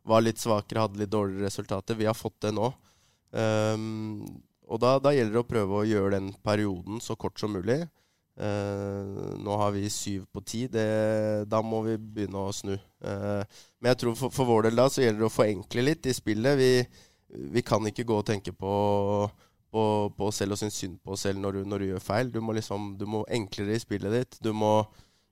[0.07, 1.97] var litt svakere, hadde litt dårligere resultater.
[1.97, 2.69] Vi har fått det nå.
[3.33, 4.29] Um,
[4.67, 7.85] og da, da, gjelder det å prøve å gjøre den perioden så kort som mulig.
[8.37, 10.67] Uh, nå har vi syv på ti.
[10.69, 10.87] Det,
[11.49, 12.75] da må vi begynne å snu.
[13.01, 13.43] Uh,
[13.81, 16.17] men jeg tror for, for, vår del da så gjelder det å forenkle litt i
[16.17, 16.59] spillet.
[16.59, 16.71] Vi,
[17.55, 18.75] vi kan ikke gå og tenke på,
[19.73, 19.87] på,
[20.19, 22.35] på oss selv og synes synd på oss selv når du, når du gjør feil.
[22.35, 24.41] Du må, liksom, du må enklere i spillet ditt.
[24.43, 24.75] Du må,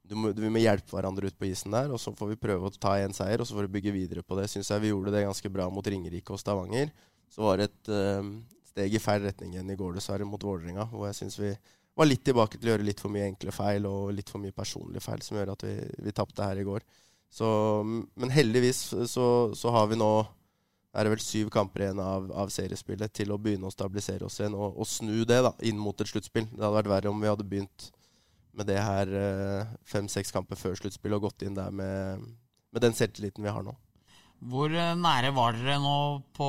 [0.07, 2.71] du må, vi må hjelpe hverandre ut på isen der, og så får vi prøve
[2.71, 4.47] å ta én seier, og så får vi bygge videre på det.
[4.53, 6.95] Syns jeg vi gjorde det ganske bra mot Ringerike og Stavanger.
[7.35, 8.23] Så var det et, uh,
[8.75, 10.89] steg i feil retning igjen i går, dessverre, mot Vålerenga.
[10.91, 11.55] Hvor jeg syns vi
[11.95, 14.55] var litt tilbake til å gjøre litt for mye enkle feil og litt for mye
[14.55, 15.75] personlige feil, som gjør at vi,
[16.09, 16.87] vi tapte her i går.
[17.35, 17.49] Så,
[17.83, 19.27] men heldigvis så,
[19.59, 20.11] så, har vi nå
[20.95, 24.39] er det vel syv kamper igjen av, av, seriespillet til å begynne å stabilisere oss
[24.39, 26.47] igjen og, og snu det da, inn mot et sluttspill.
[26.53, 27.89] Det hadde vært verre om vi hadde begynt
[28.55, 32.23] med det her eh, fem-seks kamper før sluttspill og gått inn der med,
[32.71, 33.75] med den selvtilliten vi har nå.
[34.45, 35.97] Hvor eh, nære var dere nå
[36.37, 36.47] på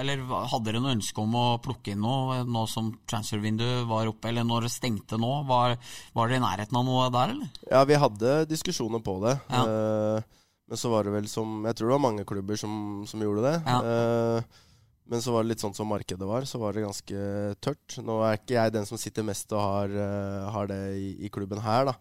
[0.00, 4.30] Eller hadde dere noe ønske om å plukke inn noe nå som transfervinduet var oppe,
[4.30, 5.32] eller når det stengte nå?
[5.48, 5.76] Var,
[6.16, 7.60] var dere i nærheten av noe der, eller?
[7.70, 9.36] Ja, vi hadde diskusjoner på det.
[9.52, 9.62] Ja.
[9.62, 13.22] Uh, men så var det vel som Jeg tror det var mange klubber som, som
[13.22, 13.56] gjorde det.
[13.62, 13.78] Ja.
[13.86, 14.62] Uh,
[15.06, 17.24] men så var det litt sånn som markedet var, så var det ganske
[17.62, 18.00] tørt.
[18.02, 21.30] Nå er ikke jeg den som sitter mest og har, uh, har det i, i,
[21.30, 21.94] klubben her, da.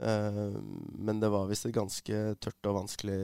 [0.00, 3.16] men det var visst et ganske tørt og vanskelig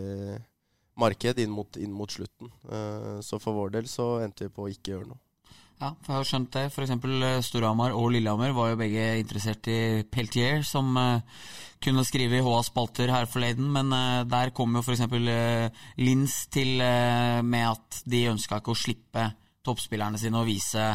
[1.00, 2.50] marked inn mot, inn mot slutten.
[2.68, 5.22] Uh, så for vår del så endte vi på å ikke gjøre noe.
[5.76, 6.64] Ja, for jeg har skjønt det.
[6.72, 6.92] F.eks.
[7.50, 9.78] Storhamar og Lillehammer var jo begge interessert i
[10.09, 11.20] Peltier, som uh,
[11.85, 13.92] kunne skrive i HAs spalter her forleden, men
[14.30, 15.04] der kom jo f.eks.
[15.04, 15.68] Uh,
[16.00, 19.28] Lins til med at de ønska ikke å slippe
[19.66, 20.94] toppspillerne sine og vise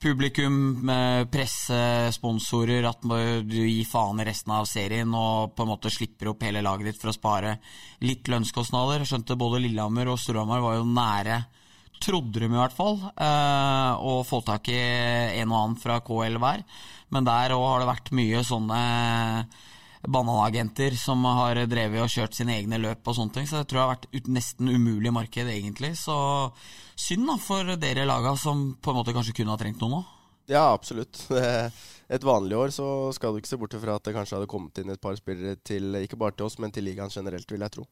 [0.00, 0.88] publikum,
[1.30, 1.80] presse,
[2.16, 6.44] sponsorer, at du gir faen i resten av serien og på en måte slipper opp
[6.46, 7.56] hele laget ditt for å spare
[8.04, 9.04] litt lønnskostnader.
[9.04, 11.42] Skjønte både Lillehammer og Storhamar var jo nære
[12.00, 16.64] trodde de i hvert fall, å få tak i en og annen fra KL hver.
[17.12, 18.80] Men der òg har det vært mye sånne
[20.08, 23.48] bananagenter som har drevet og kjørt sine egne løp og sånne ting.
[23.48, 25.92] Så det tror jeg har vært ut, nesten umulig marked, egentlig.
[26.00, 26.16] Så
[26.96, 30.02] synd da for dere laga som på en måte kanskje kunne ha trengt noe nå.
[30.50, 31.26] Ja, absolutt.
[32.10, 34.80] Et vanlig år så skal du ikke se bort fra at det kanskje hadde kommet
[34.82, 37.74] inn et par spillere til, ikke bare til oss, men til ligaen generelt, vil jeg
[37.76, 37.84] tro.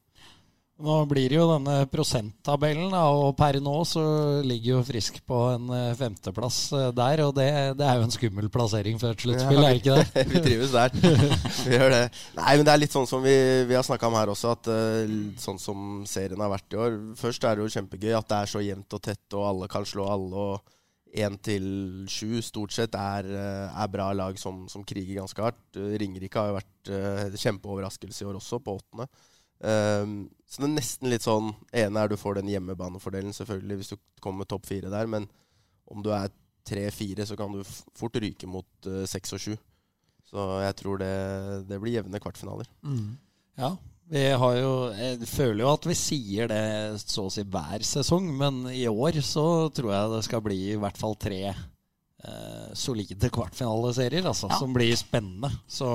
[0.79, 4.03] Nå blir det jo denne prosenttabellen, og per nå så
[4.47, 7.23] ligger jo Frisk på en eh, femteplass eh, der.
[7.27, 7.49] Og det,
[7.81, 10.25] det er jo en skummel plassering for et sluttspill, ja, er ikke det?
[10.37, 10.95] vi trives der.
[11.67, 12.03] vi gjør det.
[12.37, 13.35] Nei, men det er litt sånn som vi,
[13.67, 16.99] vi har snakka om her også, at uh, sånn som serien har vært i år
[17.19, 19.87] Først er det jo kjempegøy at det er så jevnt og tett, og alle kan
[19.89, 20.45] slå alle.
[20.53, 21.67] og Én til
[22.13, 25.65] sju stort sett er, er, bra lag som, som kriger ganske hardt.
[25.75, 29.09] Ringerike har jo vært kjempeoverraskelse i år også, på åttende.
[29.59, 33.93] Um, så det er nesten litt sånn ene er du får den hjemmebanefordelen, selvfølgelig, hvis
[33.93, 35.11] du kommer med topp fire der.
[35.11, 35.27] Men
[35.91, 36.33] om du er
[36.69, 39.55] tre-fire, så kan du fort ryke mot uh, seks og sju.
[40.29, 41.15] Så jeg tror det,
[41.69, 42.69] det blir jevne kvartfinaler.
[42.85, 43.17] Mm.
[43.59, 43.73] Ja,
[44.09, 46.63] vi har jo Jeg føler jo at vi sier det
[47.03, 50.79] så å si hver sesong, men i år så tror jeg det skal bli i
[50.81, 54.61] hvert fall tre eh, solide kvartfinaleserier, altså, ja.
[54.61, 55.53] som blir spennende.
[55.69, 55.91] Så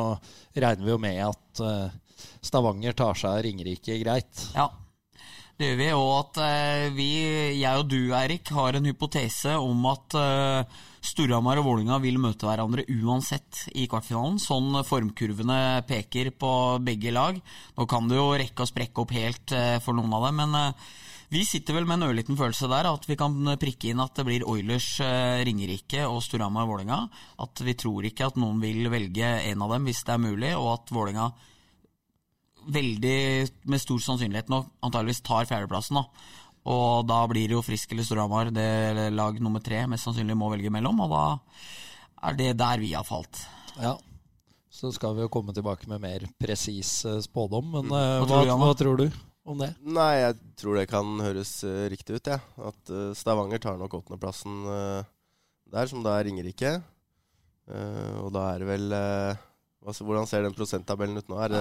[0.53, 2.12] regner vi jo med at eh,
[2.43, 4.47] Stavanger tar seg av Ringerike greit.
[4.55, 4.69] Ja,
[5.59, 5.89] det gjør vi.
[5.95, 7.11] Og at uh, vi,
[7.59, 12.47] jeg og du, Eirik, har en hypotese om at uh, Storhamar og Vålinga vil møte
[12.47, 14.41] hverandre uansett i kvartfinalen.
[14.41, 16.51] Sånn formkurvene peker på
[16.83, 17.37] begge lag.
[17.77, 20.75] Nå kan det jo rekke å sprekke opp helt uh, for noen av dem, men
[21.33, 24.25] vi sitter vel med en ørliten følelse der, at vi kan prikke inn at det
[24.27, 26.99] blir Oilers, Ringerike og Storhamar-Vålinga.
[27.41, 30.51] At vi tror ikke at noen vil velge en av dem hvis det er mulig,
[30.59, 31.31] og at Vålinga
[32.67, 33.17] veldig
[33.69, 35.99] med stor sannsynlighet nå antageligvis tar fjerdeplassen.
[35.99, 36.39] da.
[36.73, 40.47] Og da blir det jo Frisk eller Storhamar det lag nummer tre mest sannsynlig må
[40.53, 41.25] velge mellom, og da
[42.29, 43.41] er det der vi har falt.
[43.75, 43.97] Ja,
[44.73, 48.47] så skal vi jo komme tilbake med mer presis eh, spådom, men hva, hva, tror
[48.47, 49.05] du, hva, tror du
[49.43, 49.73] om det?
[49.83, 52.39] Nei, jeg tror det kan høres uh, riktig ut, jeg.
[52.39, 52.71] Ja.
[52.71, 55.03] At uh, Stavanger tar nok åttendeplassen uh,
[55.73, 56.77] der, som da er Ringerike.
[58.23, 58.95] og da er det vel
[59.83, 61.37] hvordan ser den prosenttabellen ut nå?
[61.43, 61.53] Er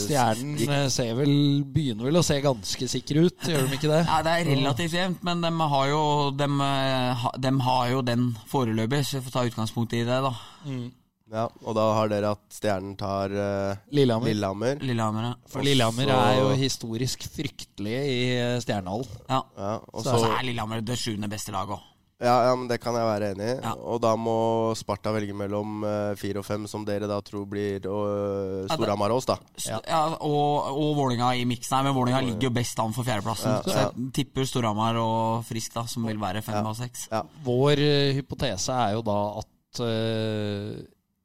[0.00, 1.32] Stjernen eh, ser vel,
[1.64, 4.02] begynner vel å se ganske sikker ut, gjør de ikke det?
[4.04, 6.02] Ja, Det er relativt jevnt, men de har jo,
[6.36, 10.34] de, eh, de har jo den foreløpig, så vi får ta utgangspunkt i det, da.
[10.68, 10.88] Mm.
[11.30, 14.32] Ja, Og da har dere at Stjernen tar uh, Lillehammer.
[14.32, 14.80] Lillehammer.
[14.82, 15.34] Lillehammer ja.
[15.52, 18.18] For Lillehammer er jo historisk fryktelig i
[18.64, 19.20] Stjernehallen.
[19.30, 19.38] Ja.
[19.54, 21.89] ja og så er Lillehammer det sjuende beste laget òg.
[22.20, 23.52] Ja, ja, men det kan jeg være enig i.
[23.64, 23.70] Ja.
[23.88, 24.34] Og da må
[24.76, 29.22] Sparta velge mellom uh, fire og fem, som dere da tror blir uh, Storhamar og
[29.22, 29.36] oss, da.
[29.64, 33.08] Ja, ja og, og Vålinga i miksen her, men Vålinga ligger jo best an for
[33.08, 33.54] fjerdeplassen.
[33.54, 37.06] Ja, så jeg tipper Storhamar og Frisk, da, som vil være fem og seks.
[37.46, 39.48] Vår uh, hypotese er jo da at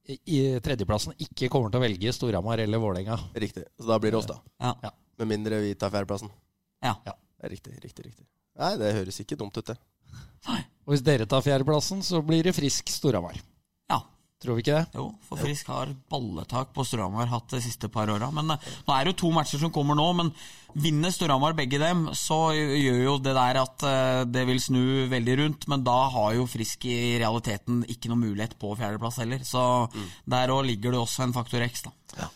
[0.06, 3.18] i tredjeplassen ikke kommer til å velge Storhamar eller Vålerenga.
[3.36, 3.66] Riktig.
[3.82, 4.38] Så da blir det oss, da.
[4.62, 4.94] Ja.
[5.20, 6.32] Med mindre vi tar fjerdeplassen.
[6.86, 6.94] Ja.
[7.08, 7.18] ja.
[7.50, 8.28] Riktig, riktig, riktig.
[8.62, 9.76] Nei, det høres ikke dumt ut, det.
[10.48, 10.62] Nei.
[10.86, 13.40] Og hvis dere tar fjerdeplassen, så blir det Frisk Storhamar.
[13.90, 14.04] Ja.
[14.44, 15.00] Tror vi ikke det?
[15.00, 18.30] Jo, for Frisk har balletak på Storhamar hatt de siste par åra.
[18.36, 20.30] Men uh, nå er det jo to matcher som kommer nå, men
[20.84, 25.38] vinner Storhamar begge dem, så gjør jo det der at uh, det vil snu veldig
[25.42, 25.68] rundt.
[25.72, 29.42] Men da har jo Frisk i realiteten ikke noe mulighet på fjerdeplass heller.
[29.48, 30.10] Så mm.
[30.36, 31.96] der òg ligger det også en faktor X, da.
[32.20, 32.34] Ja.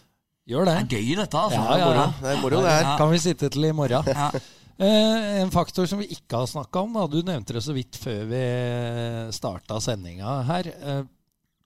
[0.50, 0.80] Gjør det.
[0.90, 1.44] Det er gøy, dette.
[1.44, 1.60] altså.
[1.62, 2.08] Ja, ja, ja.
[2.24, 2.96] Det er moro, det her.
[2.98, 4.10] Kan vi sitte til i morgen?
[4.10, 4.32] Ja.
[4.80, 7.04] Eh, en faktor som vi ikke har snakka om, da.
[7.12, 8.44] du nevnte det så vidt før vi
[9.36, 10.70] starta sendinga her.
[10.72, 11.02] Eh,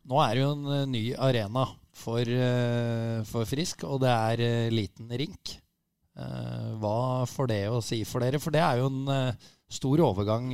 [0.10, 2.26] nå er det jo en eh, ny arena for,
[3.30, 5.60] for Frisk, og det er liten rink.
[6.18, 8.40] Hva får det å si for dere?
[8.42, 9.38] For det er jo en
[9.72, 10.48] stor overgang,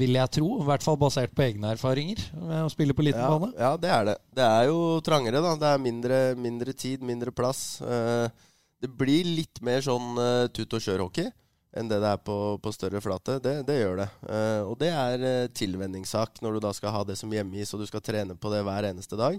[0.00, 0.48] vil jeg tro.
[0.56, 3.52] I hvert fall basert på egne erfaringer med å spille på liten ja, bane.
[3.60, 4.16] Ja, det er det.
[4.40, 5.52] Det er jo trangere, da.
[5.60, 7.62] Det er mindre, mindre tid, mindre plass.
[7.84, 10.16] Det blir litt mer sånn
[10.56, 11.28] tut og kjør-hockey
[11.76, 13.38] enn det det er på, på større flate.
[13.42, 14.08] Det, det gjør det.
[14.26, 17.82] Uh, og det er uh, tilvenningssak når du da skal ha det som hjemmeis og
[17.82, 19.38] du skal trene på det hver eneste dag.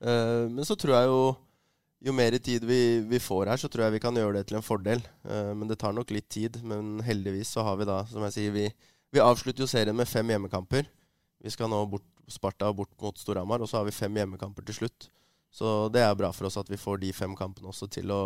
[0.00, 1.22] Uh, men så tror jeg jo
[2.00, 4.56] jo mer tid vi, vi, får her, så tror jeg vi kan gjøre det til
[4.56, 5.02] en fordel.
[5.28, 6.54] men det tar nok litt tid.
[6.64, 8.62] Men heldigvis så har vi da, som jeg sier, vi,
[9.12, 10.88] vi avslutter jo serien med fem hjemmekamper.
[11.44, 14.78] Vi skal nå bort Sparta bort mot Storhamar, og så har vi fem hjemmekamper til
[14.78, 15.10] slutt.
[15.52, 18.22] Så det er bra for oss at vi får de fem kampene også til å,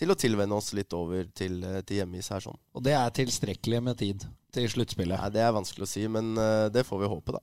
[0.00, 2.58] til å tilvenne oss litt over til, eh, til hjemmeis her sånn.
[2.74, 5.20] Og det er tilstrekkelig med tid til sluttspillet.
[5.20, 7.42] Nei, det er vanskelig å si, men eh, det får vi håpe, da.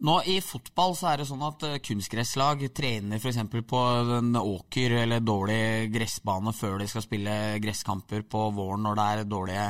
[0.00, 3.42] Nå I fotball så er det sånn at eh, kunstgresslag trener f.eks.
[3.68, 3.80] på
[4.16, 9.26] en åker eller dårlig gressbane før de skal spille gresskamper på våren når det er
[9.28, 9.66] dårlige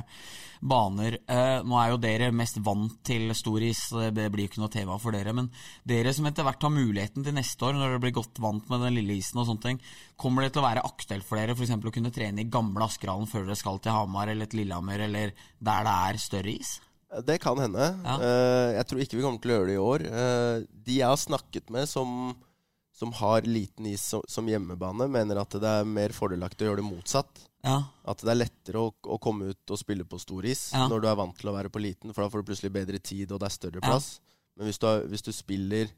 [0.60, 1.16] baner.
[1.26, 4.70] Eh, nå er jo dere mest vant til storis, is, det blir jo ikke noe
[4.70, 5.34] tema for dere.
[5.34, 5.48] Men
[5.90, 8.84] dere som etter hvert har muligheten til neste år, når dere blir godt vant med
[8.86, 9.80] den lille isen og sånne ting,
[10.14, 11.74] kommer det til å være aktuelt for dere f.eks.
[11.74, 15.34] å kunne trene i gamle Askerhallen før dere skal til Hamar eller til Lillehammer, eller
[15.58, 16.76] der det er større is?
[17.26, 17.88] Det kan hende.
[18.04, 18.14] Ja.
[18.22, 20.04] Uh, jeg tror ikke vi kommer til å gjøre det i år.
[20.06, 22.34] Uh, de jeg har snakket med som,
[22.94, 26.82] som har liten is som, som hjemmebane, mener at det er mer fordelaktig å gjøre
[26.82, 27.42] det motsatt.
[27.66, 27.80] Ja.
[28.08, 30.86] At det er lettere å, å komme ut og spille på stor is Ja.
[30.88, 33.02] når du er vant til å være på liten, for da får du plutselig bedre
[33.02, 34.14] tid, og det er større plass.
[34.56, 35.90] Men hvis du, har, hvis du spiller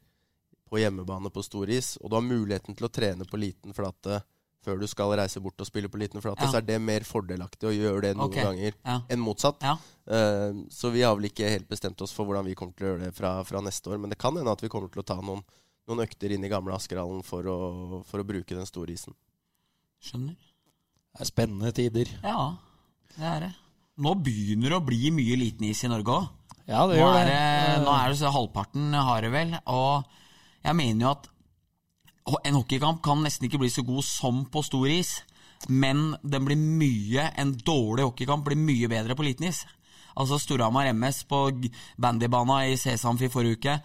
[0.69, 4.23] på hjemmebane på stor is, og du har muligheten til å trene på liten flate
[4.63, 6.51] før du skal reise bort og spille på liten flate, Ja.
[6.51, 8.43] så er det mer fordelaktig å gjøre det noen okay.
[8.43, 9.01] ganger Ja.
[9.09, 9.61] enn motsatt.
[9.61, 9.75] Ja.
[10.07, 12.89] Uh, så vi har vel ikke helt bestemt oss for hvordan vi kommer til å
[12.93, 13.99] gjøre det fra, fra neste år.
[13.99, 15.43] Men det kan hende at vi kommer til å ta noen,
[15.87, 17.43] noen økter inn i gamle Askerhallen for
[18.07, 19.13] for å bruke den store isen.
[20.03, 20.35] Skjønner.
[21.13, 22.09] Det er spennende tider.
[22.23, 22.55] Ja,
[23.17, 23.51] det er det.
[24.03, 26.29] Nå begynner det å bli mye liten is i Norge òg.
[26.65, 27.35] Ja, det Nå, gjør er det.
[27.35, 29.53] det- nå er det så halvparten har det vel.
[29.67, 30.05] Og
[30.63, 31.27] jeg mener jo at
[32.43, 35.21] en hockeykamp kan nesten ikke bli så god som på stor is.
[35.69, 39.63] Men den blir mye, en dårlig hockeykamp blir mye bedre på liten is.
[40.17, 41.43] Altså Storhamar MS på
[42.01, 43.75] bandybana i Sesamfi forrige uke.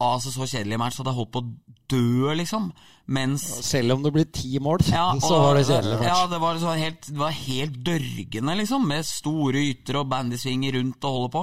[0.00, 1.52] Altså Så kjedelig match at jeg holdt på å
[1.92, 2.70] dø, liksom.
[3.12, 6.06] Mens Selv om det blir ti mål, ja, og- så var det kjedelig match.
[6.08, 8.86] Ja, det var, helt, det var helt dørgende, liksom.
[8.88, 11.42] Med store yter og bandysvinger rundt og holder på.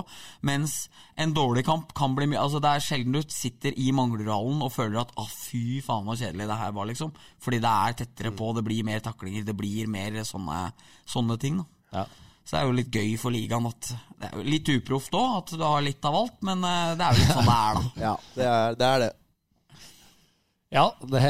[0.50, 0.78] Mens
[1.20, 4.72] en dårlig kamp kan bli mye Altså, det er sjelden du sitter i Manglerudhallen og
[4.74, 7.12] føler at ah, fy faen så kjedelig det her var, liksom.
[7.44, 10.72] Fordi det er tettere på, det blir mer taklinger, det blir mer sånne,
[11.06, 11.68] sånne ting, da.
[12.00, 12.08] Ja.
[12.50, 15.34] Så det er jo litt gøy for ligaen at Det er jo litt uproft òg,
[15.44, 17.78] at du har litt av alt, men eh, det er jo litt sånn det er,
[17.78, 17.84] da.
[18.08, 18.88] Ja, det er det.
[18.90, 19.12] Er det.
[20.74, 21.22] Ja, det,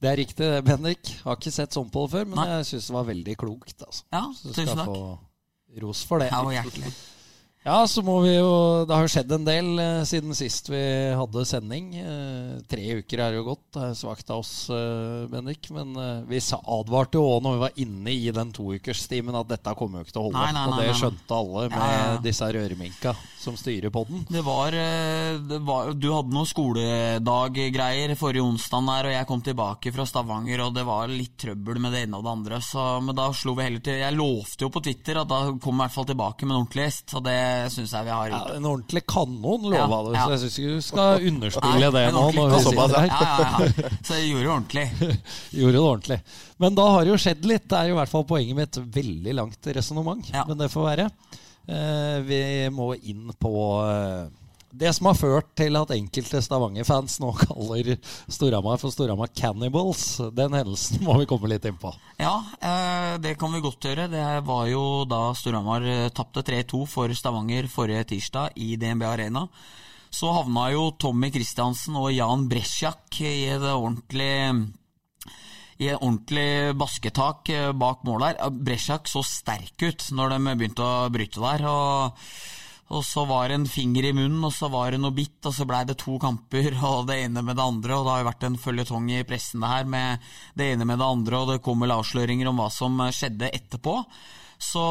[0.00, 1.12] det er riktig det, Bendik.
[1.26, 2.48] Har ikke sett sånn på det før, men Nei.
[2.56, 3.76] jeg syns det var veldig klokt.
[3.86, 4.04] Altså.
[4.12, 4.90] Ja, Så du tusen skal takk.
[4.96, 6.30] få ros for det.
[6.32, 6.92] Ja, og hjertelig.
[7.60, 10.80] Ja, så må vi jo Det har skjedd en del eh, siden sist vi
[11.12, 11.90] hadde sending.
[12.00, 13.66] Eh, tre uker er jo gått.
[13.76, 15.68] Det er svakt av oss, eh, Bendik.
[15.76, 19.50] Men eh, vi sa, advarte jo òg når vi var inne i den toukerstimen at
[19.52, 20.40] dette kommer jo ikke til å holde.
[20.40, 21.00] Nei, nei, og det nei, nei.
[21.02, 22.16] skjønte alle med ja, ja.
[22.24, 24.26] disse røreminka som styrer poden.
[24.28, 29.40] Det var, eh, det var Du hadde noen skoledaggreier forrige onsdag der, og jeg kom
[29.46, 32.58] tilbake fra Stavanger, og det var litt trøbbel med det ene og det andre.
[32.64, 35.72] Så, men da slo vi heller til Jeg lovte jo på Twitter at da kom
[35.74, 37.38] vi i hvert fall tilbake med en ordentlig gjest, og det
[37.72, 40.12] syns jeg vi har Ja, en ordentlig kanon, lova Ja, du.
[40.14, 40.24] ja.
[40.26, 42.24] Så jeg syns ikke du skal underspille Nei, det nå.
[42.36, 42.94] Når vi kanon.
[42.94, 43.04] det.
[43.08, 43.92] Ja, ja, ja.
[44.04, 44.86] Så jeg gjorde det ordentlig.
[45.60, 46.20] Gjorde det ordentlig.
[46.60, 47.68] Men da har det jo skjedd litt.
[47.70, 48.76] Det er jo i hvert fall poenget mitt.
[49.00, 50.28] veldig langt resonnement.
[50.34, 50.44] Ja.
[50.48, 51.06] Men det får være.
[51.70, 52.42] Eh, vi
[52.74, 53.54] må inn på
[53.86, 54.30] eh,
[54.70, 57.92] det som har ført til at enkelte Stavanger-fans nå kaller
[58.30, 60.04] Storhamar for Storhamar Cannibals.
[60.34, 61.92] Den hendelsen må vi komme litt inn på.
[62.18, 64.08] Ja, eh, det kan vi godt gjøre.
[64.10, 69.46] Det var jo da Storhamar tapte 3-2 for Stavanger forrige tirsdag i DNB Arena.
[70.10, 74.34] Så havna jo Tommy Christiansen og Jan Bresjak i det ordentlig
[75.80, 78.40] i en ordentlig basketak eh, bak mål der.
[78.52, 81.68] Bresjak så sterk ut når de begynte å bryte der.
[81.68, 82.18] og
[82.90, 85.54] og så var det en finger i munnen, og så var det noe bitt, og
[85.54, 87.94] så blei det to kamper, og det ene med det andre.
[87.94, 90.98] Og det har jo vært en føljetong i pressen det her med det ene med
[90.98, 93.94] det andre, og det kom vel avsløringer om hva som skjedde etterpå.
[94.60, 94.82] Så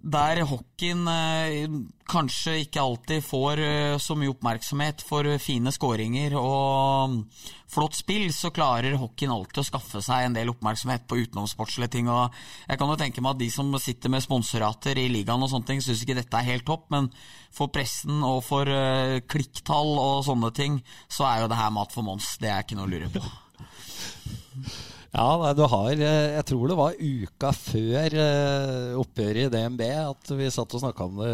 [0.00, 1.68] der hockeyen eh,
[2.08, 7.18] kanskje ikke alltid får eh, så mye oppmerksomhet for fine skåringer og
[7.70, 12.08] flott spill, så klarer hockeyen alltid å skaffe seg en del oppmerksomhet på utenomsportslige ting.
[12.08, 12.32] Og
[12.66, 15.68] jeg kan jo tenke meg at de som sitter med sponsorater i ligaen og sånne
[15.68, 17.10] ting, syns ikke dette er helt topp, men
[17.54, 20.80] for pressen og for eh, klikktall og sånne ting,
[21.12, 22.38] så er jo det her mat for Mons.
[22.40, 23.26] Det er ikke noe å lure på.
[25.10, 30.30] Ja, du har eh, Jeg tror det var uka før eh, oppgjøret i DNB at
[30.38, 31.32] vi satt og snakka om det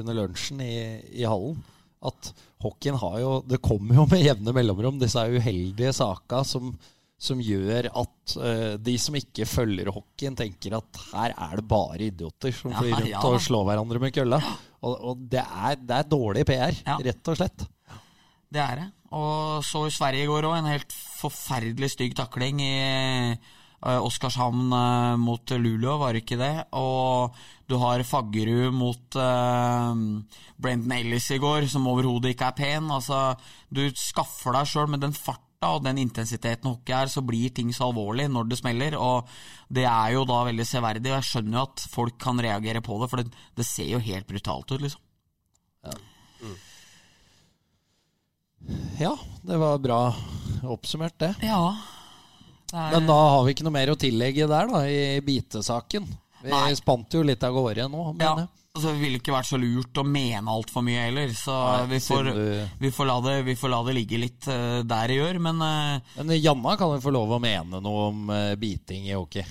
[0.00, 0.74] under lunsjen i,
[1.20, 1.60] i hallen.
[2.04, 2.32] At
[2.64, 6.72] hockeyen har jo Det kommer jo med jevne mellomrom, disse uheldige saka som,
[7.16, 12.02] som gjør at uh, de som ikke følger hockeyen, tenker at her er det bare
[12.10, 13.22] idioter som Ja, flyr rundt ja.
[13.30, 14.42] og slår hverandre med kølla.
[14.84, 16.98] Og, og det, er, det er dårlig PR, Ja.
[17.06, 17.64] rett og slett.
[18.54, 18.90] Det er det.
[19.14, 22.72] Og så i Sverige i går òg, en helt forferdelig stygg takling i
[23.84, 26.54] Eh, Oskarshamn eh, mot Luleå, var det ikke det?
[26.80, 27.34] Og
[27.68, 29.92] du har Faggerud mot uh,
[30.60, 32.90] Brendan Ellis i går, som overhodet ikke er pen.
[32.92, 33.34] Altså,
[33.72, 37.72] du skaffer deg sjøl med den farta og den intensiteten hockey er, så blir ting
[37.72, 38.98] så alvorlig når det smeller.
[39.00, 39.32] Og
[39.72, 41.08] det er jo da veldig severdig.
[41.08, 44.04] Og jeg skjønner jo at folk kan reagere på det, for det, det ser jo
[44.12, 45.04] helt brutalt ut, liksom.
[45.84, 45.96] Ja,
[49.44, 50.00] det var bra
[50.62, 51.34] oppsummert, det.
[51.44, 51.76] Ja.
[52.70, 56.06] Det er, Men da har vi ikke noe mer å tillegge der, da, i bitesaken.
[56.44, 56.74] Vi Nei.
[56.76, 58.34] spant jo litt av gårde nå, ja,
[58.74, 62.00] altså, det ville ikke vært så lurt å mene altfor mye heller, så Nei, vi,
[62.04, 65.20] får, du- vi, får la det, vi får la det ligge litt uh, der det
[65.20, 65.40] gjør.
[65.46, 66.16] Men uh...
[66.20, 69.46] Men Janna kan jo få lov å mene noe om uh, biting i hockey.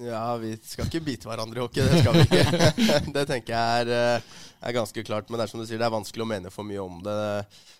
[0.00, 2.68] Ja, vi skal ikke bite hverandre i hockey, det skal vi ikke.
[3.16, 5.26] det tenker jeg er, eh, er ganske klart.
[5.26, 7.16] Men det er som du sier, det er vanskelig å mene for mye om det.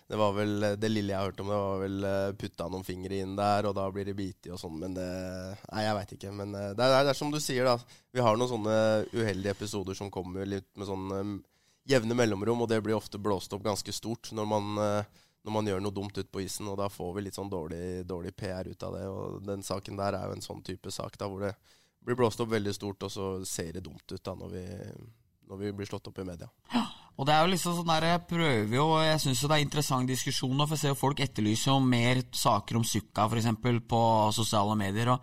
[0.09, 2.83] Det var vel, det lille jeg har hørt om det, var vel eh, putta noen
[2.83, 4.75] fingre inn der, og da blir det biti og sånn.
[4.81, 6.33] Men det Nei, jeg veit ikke.
[6.41, 8.03] Men eh, det er, det er som du sier, da.
[8.11, 8.75] Vi har noen sånne
[9.15, 11.39] uheldige episoder som kommer litt med sånn
[11.89, 14.75] jevne mellomrom, og det blir ofte blåst opp ganske stort når man
[15.47, 18.03] når man gjør noe dumt ute på isen, og da får vi litt sånn dårlig,
[18.05, 19.05] dårlig PR ut av det.
[19.07, 21.53] Og den saken der er jo en sånn type sak da, hvor det
[22.05, 24.63] blir blåst opp veldig stort, og så ser det dumt ut da når vi,
[25.49, 26.47] når vi blir slått opp i media.
[26.73, 26.85] Ja,
[27.19, 29.63] Og det er jo liksom sånn der, Jeg prøver jo, og jeg syns det er
[29.65, 33.49] interessant diskusjon nå, for jeg ser jo folk etterlyser jo mer saker om Sukka f.eks.
[33.87, 35.09] på sosiale medier.
[35.11, 35.19] og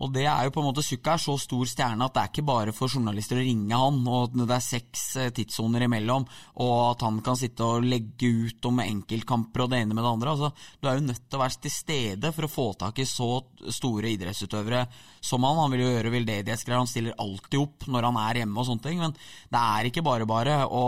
[0.00, 2.30] og det er jo på en måte Sukka er så stor stjerne at det er
[2.30, 6.24] ikke bare for journalister å ringe han, og det er seks eh, tidssoner imellom,
[6.64, 10.14] og at han kan sitte og legge ut om enkeltkamper og det ene med det
[10.14, 10.32] andre.
[10.32, 13.08] Altså, du er jo nødt til å være til stede for å få tak i
[13.08, 13.28] så
[13.76, 14.86] store idrettsutøvere
[15.20, 15.60] som han.
[15.60, 18.86] Han vil jo gjøre veldedighetsgreier, han stiller alltid opp når han er hjemme og sånne
[18.88, 19.16] ting, men
[19.52, 20.84] det er ikke bare bare å,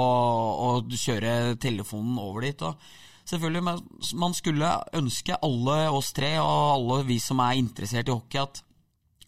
[0.72, 2.64] å kjøre telefonen over dit.
[2.64, 2.80] og
[3.28, 3.78] Selvfølgelig,
[4.18, 8.64] Man skulle ønske alle oss tre og alle vi som er interessert i hockey, at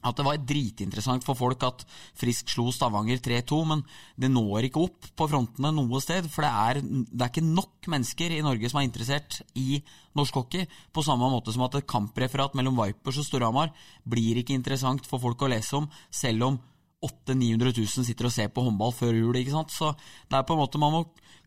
[0.05, 1.85] at det var dritinteressant for folk at
[2.19, 3.85] Frisk slo Stavanger 3-2, men
[4.21, 6.29] det når ikke opp på frontene noe sted.
[6.33, 9.81] For det er, det er ikke nok mennesker i Norge som er interessert i
[10.19, 10.69] norsk hockey.
[10.95, 13.73] På samme måte som at et kampreferat mellom Vipers og Storhamar
[14.05, 16.63] blir ikke interessant for folk å lese om, selv om
[17.05, 19.37] 800 000-900 000 sitter og ser på håndball før jul.
[19.37, 19.73] ikke sant?
[19.73, 19.93] Så
[20.31, 21.03] det er på en måte man må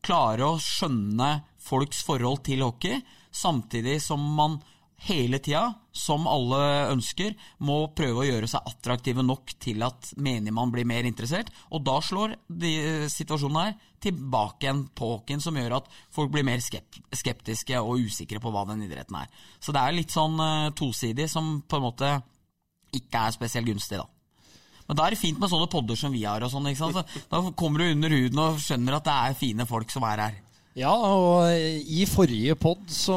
[0.05, 1.29] klare å skjønne
[1.67, 3.01] folks forhold til hockey,
[3.33, 4.59] samtidig som man
[5.05, 6.59] hele tida, som alle
[6.91, 7.35] ønsker,
[7.65, 11.51] må prøve å gjøre seg attraktive nok til at menigmann blir mer interessert.
[11.69, 12.73] Og da slår de
[13.11, 18.41] situasjonen her tilbake igjen på hockeyen, som gjør at folk blir mer skeptiske og usikre
[18.41, 19.29] på hva den idretten er.
[19.61, 22.13] Så det er litt sånn uh, tosidig som på en måte
[22.97, 24.07] ikke er spesielt gunstig, da.
[24.87, 26.41] Men da er det fint med sånne podder som vi har.
[26.41, 26.95] og sånn, ikke sant?
[26.95, 30.21] Så Da kommer du under huden og skjønner at det er fine folk som er
[30.23, 30.37] her.
[30.77, 31.49] Ja, og
[31.89, 33.15] i forrige pod så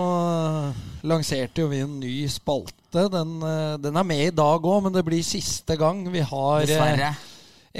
[1.04, 3.04] lanserte jo vi en ny spalte.
[3.12, 6.62] Den, eh, den er med i dag òg, men det blir siste gang vi har
[6.62, 7.10] eh, Dessverre.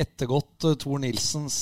[0.05, 1.57] ettergått eh, Tor Nilsens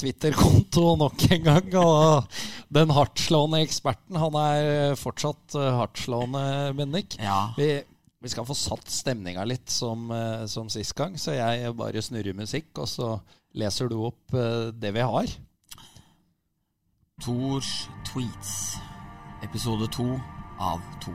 [0.00, 1.68] Twitter-konto nok en gang.
[1.82, 2.40] Og
[2.72, 7.18] den hardtslående eksperten, han er fortsatt hardtslående, Bendik.
[7.20, 7.50] Ja.
[7.60, 7.74] Vi,
[8.24, 10.08] vi skal få satt stemninga litt som,
[10.48, 13.18] som sist gang, så jeg bare snurrer musikk, og så
[13.52, 14.32] leser du opp
[14.80, 15.36] det vi har.
[17.18, 18.78] Tors tweets.
[19.42, 20.20] Episode to
[20.58, 21.10] av to.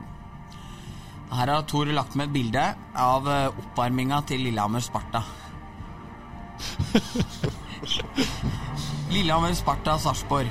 [1.32, 5.22] Her har Tor lagt med et bilde av eh, oppvarminga til Lillehammer Sparta.
[9.14, 10.48] Lillehammer Sparta Sarpsborg.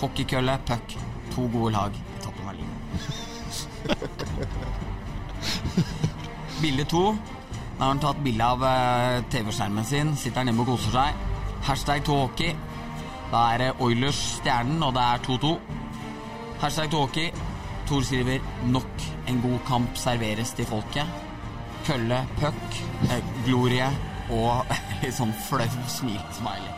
[0.00, 0.96] Hockeykølle, puck.
[1.34, 2.80] To gode lag i toppen av ligaen.
[6.62, 7.16] Bilde to.
[7.76, 10.16] Da har han tatt bilde av eh, TV-skjermen sin.
[10.16, 11.12] Sitter han hjemme og koser seg.
[11.68, 12.56] Hashtag to hockey.
[13.34, 15.48] Da er det Oilers stjernen, og det er 2-2.
[16.60, 17.32] Hashtag hockey.
[17.88, 21.06] Tor skriver 'nok en god kamp serveres til folket'.
[21.86, 22.78] Kølle, puck,
[23.10, 23.90] eh, glorie
[24.30, 24.66] og
[25.02, 26.70] litt sånn flau smil-smiley.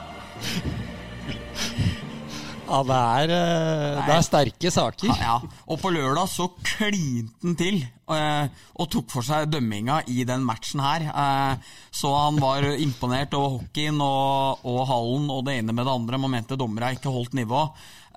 [2.66, 5.12] Ja, det er, eh, det er sterke saker.
[5.20, 5.36] Ja,
[5.70, 10.42] og på lørdag så klinte han til eh, og tok for seg dømminga i den
[10.46, 11.06] matchen her.
[11.06, 15.94] Eh, så han var imponert over hockeyen og, og hallen og det ene med det
[15.94, 16.20] andre.
[16.24, 17.62] Man mente dommerne ikke holdt nivå.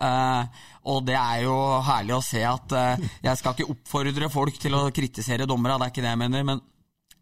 [0.01, 2.73] Eh, og det er jo herlig å se at
[3.21, 6.45] Jeg skal ikke oppfordre folk til å kritisere dommerne, det er ikke det jeg mener.
[6.47, 6.61] men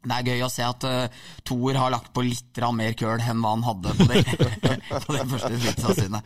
[0.08, 3.44] det er gøy å se at uh, Thor har lagt på litt mer køl enn
[3.44, 4.24] hva han hadde på det,
[5.06, 6.22] på det første tweetsa sine.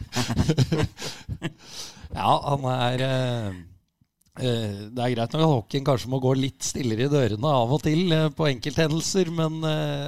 [2.12, 3.60] Ja, han er uh,
[4.42, 7.74] uh, Det er greit nok at hockeyen kanskje må gå litt stillere i dørene av
[7.78, 9.62] og til på enkelthendelser, men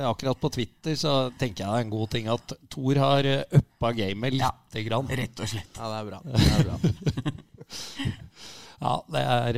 [0.09, 3.57] akkurat på Twitter så tenker jeg det er en god ting at Thor har uh,
[3.61, 5.09] uppa gamet lite grann.
[5.23, 5.79] Rett og slett.
[5.79, 6.21] Ja, det er bra.
[6.27, 6.77] Det er bra.
[8.83, 9.57] Ja, det er,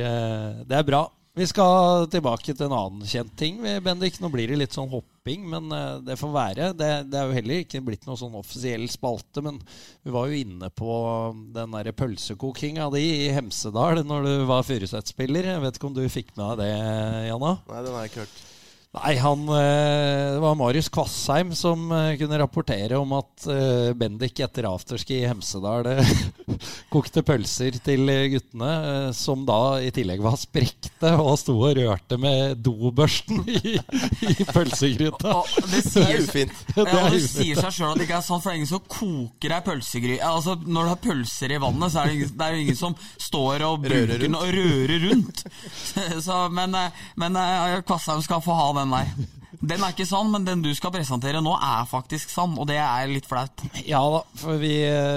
[0.70, 1.00] det er bra.
[1.36, 4.14] Vi skal tilbake til en annen kjent ting, Bendik.
[4.22, 6.68] Nå blir det litt sånn hopping, men eh, det får være.
[6.72, 9.58] Det, det er jo heller ikke blitt noe sånn offisiell spalte, men
[10.00, 10.96] vi var jo inne på
[11.52, 15.52] den derre pølsekokinga di i Hemsedal når du var Furuset-spiller.
[15.52, 17.52] Jeg vet ikke om du fikk med deg det, Janna?
[17.68, 18.45] Nei, den har jeg ikke hørt.
[18.96, 24.40] Nei, han, eh, det var Marius Kvassheim som eh, kunne rapportere om at eh, Bendik
[24.40, 25.84] etter afterski i Hemsedal
[26.94, 28.70] kokte pølser til guttene,
[29.16, 33.74] som da i tillegg var sprekte og sto og rørte med dobørsten i,
[34.32, 35.34] i pølsegryta.
[35.74, 36.56] det sier, ufint.
[36.72, 38.88] Ja, det sier seg sjøl at det ikke er sånn, for det er ingen som
[38.96, 42.48] koker ei pølsegryte Altså, når du har pølser i vannet, så er det, ingen, det
[42.48, 42.96] er jo ingen som
[43.28, 45.44] står og bruker den og rører rundt.
[46.26, 46.74] Så, men
[47.20, 47.36] men
[47.86, 49.42] Kvassheim skal få ha den den der.
[49.56, 52.76] Den er ikke sann, men den du skal presentere nå, er faktisk sann, og det
[52.82, 53.64] er litt flaut.
[53.86, 54.74] Ja da, for vi,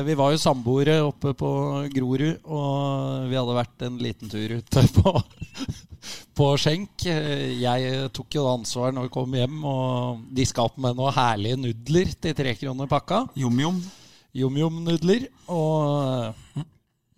[0.08, 1.52] vi var jo samboere oppe på
[1.94, 5.14] Grorud, og vi hadde vært en liten tur ute på,
[6.40, 7.08] på skjenk.
[7.60, 12.14] Jeg tok jo ansvar når vi kom hjem, og diska opp med noen herlige nudler
[12.16, 13.26] til tre kroner pakka.
[13.40, 13.82] Jom-jom.
[14.40, 15.28] Jom-jom-nudler.
[15.52, 16.64] Og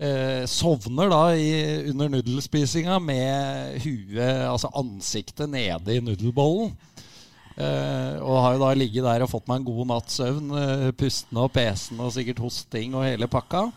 [0.01, 1.51] eh, sovner da i,
[1.91, 6.73] under nudelspisinga med huet, altså ansiktet nede i nudelbollen.
[7.61, 10.89] Eh, og har jo da ligget der og fått meg en god natts søvn, eh,
[10.97, 13.67] pustende og pesende og sikkert hosting og hele pakka.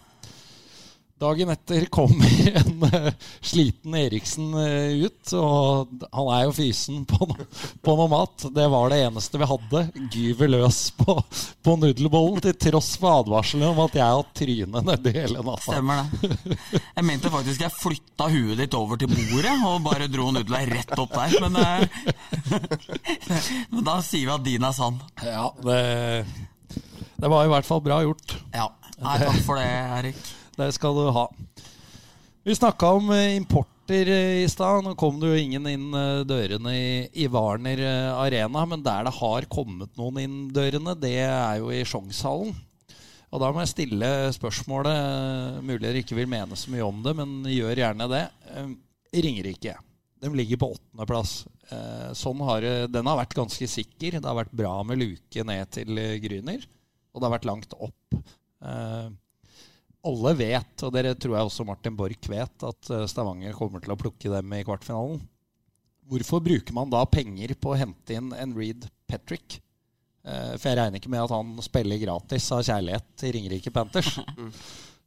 [1.25, 2.29] Dagen etter kommer
[2.61, 7.47] en uh, sliten Eriksen uh, ut, og han er jo fysen på, no
[7.85, 8.45] på noe mat.
[8.53, 9.83] Det var det eneste vi hadde.
[10.13, 11.17] Gyver løs på,
[11.65, 15.65] på nudelbollen, til tross for advarselen om at jeg har trynet nedi hele natta.
[15.71, 16.59] Stemmer det.
[16.99, 20.97] Jeg mente faktisk jeg flytta huet ditt over til bordet og bare dro nudla rett
[21.01, 21.41] opp der.
[21.49, 22.79] Men, uh,
[23.73, 25.01] men da sier vi at din er sann.
[25.25, 25.83] Ja, det,
[27.17, 28.41] det var i hvert fall bra gjort.
[28.53, 28.69] Ja.
[29.01, 29.69] Nei, takk for det,
[29.99, 30.27] Erik.
[30.59, 31.29] Det skal du ha.
[32.45, 34.85] Vi snakka om eh, importer eh, i stad.
[34.85, 36.91] Nå kom det jo ingen inn eh, dørene i,
[37.25, 37.81] i Warner
[38.21, 38.67] Arena.
[38.69, 42.53] Men der det har kommet noen inn dørene, det er jo i Sjongshallen.
[43.33, 47.17] Og da må jeg stille spørsmålet, mulig dere ikke vil mene så mye om det,
[47.19, 48.21] men gjør gjerne det.
[49.25, 49.75] Ringerike.
[50.23, 51.33] De ligger på åttendeplass.
[52.15, 54.21] Sånn har, den har vært ganske sikker.
[54.21, 56.63] Det har vært bra med luke ned til Gryner.
[57.11, 58.21] Og det har vært langt opp
[60.09, 63.95] alle vet, og dere tror jeg også Martin Borch vet, at eh, Stavanger kommer til
[63.95, 65.23] å plukke dem i kvartfinalen.
[66.11, 69.61] Hvorfor bruker man da penger på å hente inn en Reed Petrick?
[70.25, 74.19] Eh, for jeg regner ikke med at han spiller gratis av kjærlighet til Ringerike Panthers.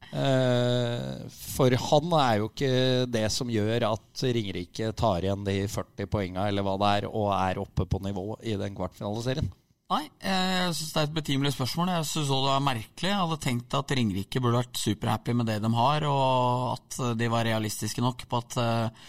[0.08, 2.70] Eh, for han er jo ikke
[3.12, 7.34] det som gjør at Ringerike tar igjen de 40 poenga eller hva det er, og
[7.36, 9.50] er oppe på nivå i den kvartfinaliserien.
[9.88, 11.94] Nei, jeg syns det er et betimelig spørsmål.
[11.94, 13.08] Jeg synes det var merkelig.
[13.08, 17.30] Jeg hadde tenkt at Ringerike burde vært superhappy med det de har, og at de
[17.32, 19.06] var realistiske nok på at eh,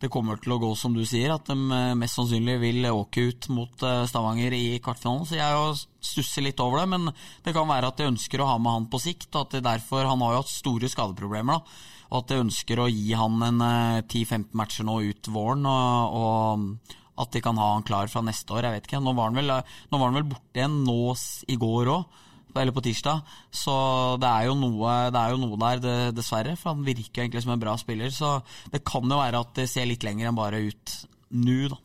[0.00, 3.26] det kommer til å gå som du sier, at de eh, mest sannsynlig vil åke
[3.28, 5.28] ut mot eh, Stavanger i kvartfinalen.
[5.28, 5.76] Så jeg
[6.14, 7.12] stusser litt over det, men
[7.44, 9.66] det kan være at de ønsker å ha med han på sikt, og at det
[9.68, 12.08] derfor Han har jo hatt store skadeproblemer, da.
[12.08, 13.60] Og at de ønsker å gi han en
[14.08, 15.68] 10-15 matcher nå ut våren.
[15.68, 18.66] og, og at de kan ha han klar fra neste år.
[18.66, 19.02] Jeg vet ikke.
[19.04, 21.14] Nå var han vel, var han vel borte igjen nå
[21.52, 22.20] i går òg,
[22.56, 23.22] eller på tirsdag.
[23.52, 23.74] Så
[24.22, 26.56] det er jo noe, er jo noe der, det, dessverre.
[26.60, 28.12] For han virker egentlig som en bra spiller.
[28.14, 28.38] Så
[28.72, 30.96] det kan jo være at det ser litt lenger enn bare ut
[31.32, 31.80] nå, da.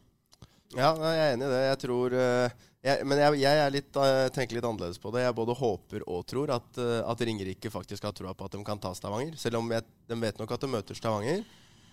[0.76, 1.62] Ja, jeg er enig i det.
[1.64, 5.24] Jeg tror uh, jeg, Men jeg, jeg litt, uh, tenker litt annerledes på det.
[5.24, 8.64] Jeg både håper og tror at, uh, at Ringerike faktisk har troa på at de
[8.68, 9.38] kan ta Stavanger.
[9.40, 11.46] Selv om jeg, de vet nok at de møter Stavanger.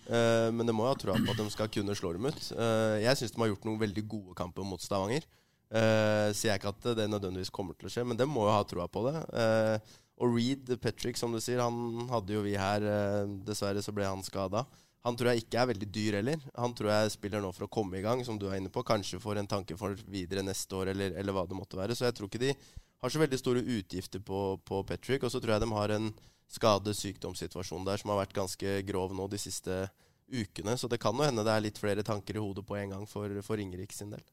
[0.05, 2.47] Uh, men det må jo ha troa på at de skal kunne slå dem ut.
[2.53, 5.25] Uh, jeg syns de har gjort noen veldig gode kamper mot Stavanger.
[5.73, 8.53] Uh, sier jeg ikke at det nødvendigvis kommer til å skje, men de må jo
[8.53, 9.17] ha troa på det.
[10.21, 12.85] og Reed Patrick, som du sier, han hadde jo vi her.
[13.47, 14.63] dessverre så ble han skada.
[15.05, 16.45] Han tror jeg ikke er veldig dyr heller.
[16.57, 18.85] Han tror jeg spiller nå for å komme i gang, som du er inne på.
[18.85, 21.97] Kanskje får en tanke for videre neste år, eller, eller hva det måtte være.
[21.97, 25.27] Så jeg tror ikke de har så veldig store utgifter på, på Patrick.
[25.27, 26.09] Og så tror jeg de har en
[26.53, 29.85] skade-sykdomssituasjon der som har vært ganske grov nå de siste
[30.31, 30.77] ukene.
[30.77, 33.05] Så det kan jo hende det er litt flere tanker i hodet på en gang
[33.09, 34.23] for, for Ingerik sin del.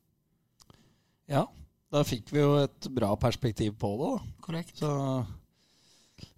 [1.31, 1.47] Ja,
[1.93, 4.35] da fikk vi jo et bra perspektiv på det, da.
[4.45, 4.77] Korrekt.
[4.81, 4.93] Så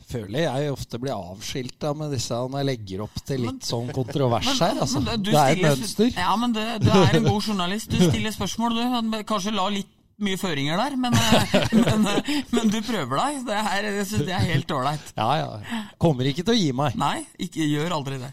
[0.05, 4.51] føler jeg ofte blir avskilta med disse når jeg legger opp til litt sånn kontrovers
[4.61, 4.81] her.
[4.85, 5.03] Altså.
[5.05, 6.11] det er et mønster.
[6.13, 7.93] Ja, men du er en god journalist.
[7.93, 9.21] Du stiller spørsmål, du.
[9.29, 11.55] Kanskje la litt mye føringer der, men, eh,
[11.85, 13.41] men, eh, men, du prøver deg.
[13.49, 13.89] Det er,
[14.27, 15.15] det er helt ålreit.
[15.17, 15.81] Ja, ja.
[16.01, 16.99] Kommer ikke til å gi meg.
[17.01, 18.31] Nei, ikke, gjør aldri det.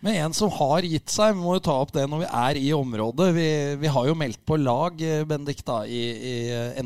[0.00, 2.60] Men en som har gitt seg, vi må jo ta opp det når vi er
[2.62, 3.26] i området.
[3.36, 3.48] Vi,
[3.82, 6.36] vi har jo meldt på lag, eh, Bendik, da, i, i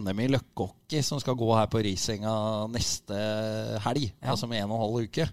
[0.01, 2.35] NM i løkkehockey, som skal gå her på Risenga
[2.74, 3.18] neste
[3.87, 4.09] helg.
[4.18, 4.32] Ja.
[4.35, 5.28] Altså om en og en halv uke.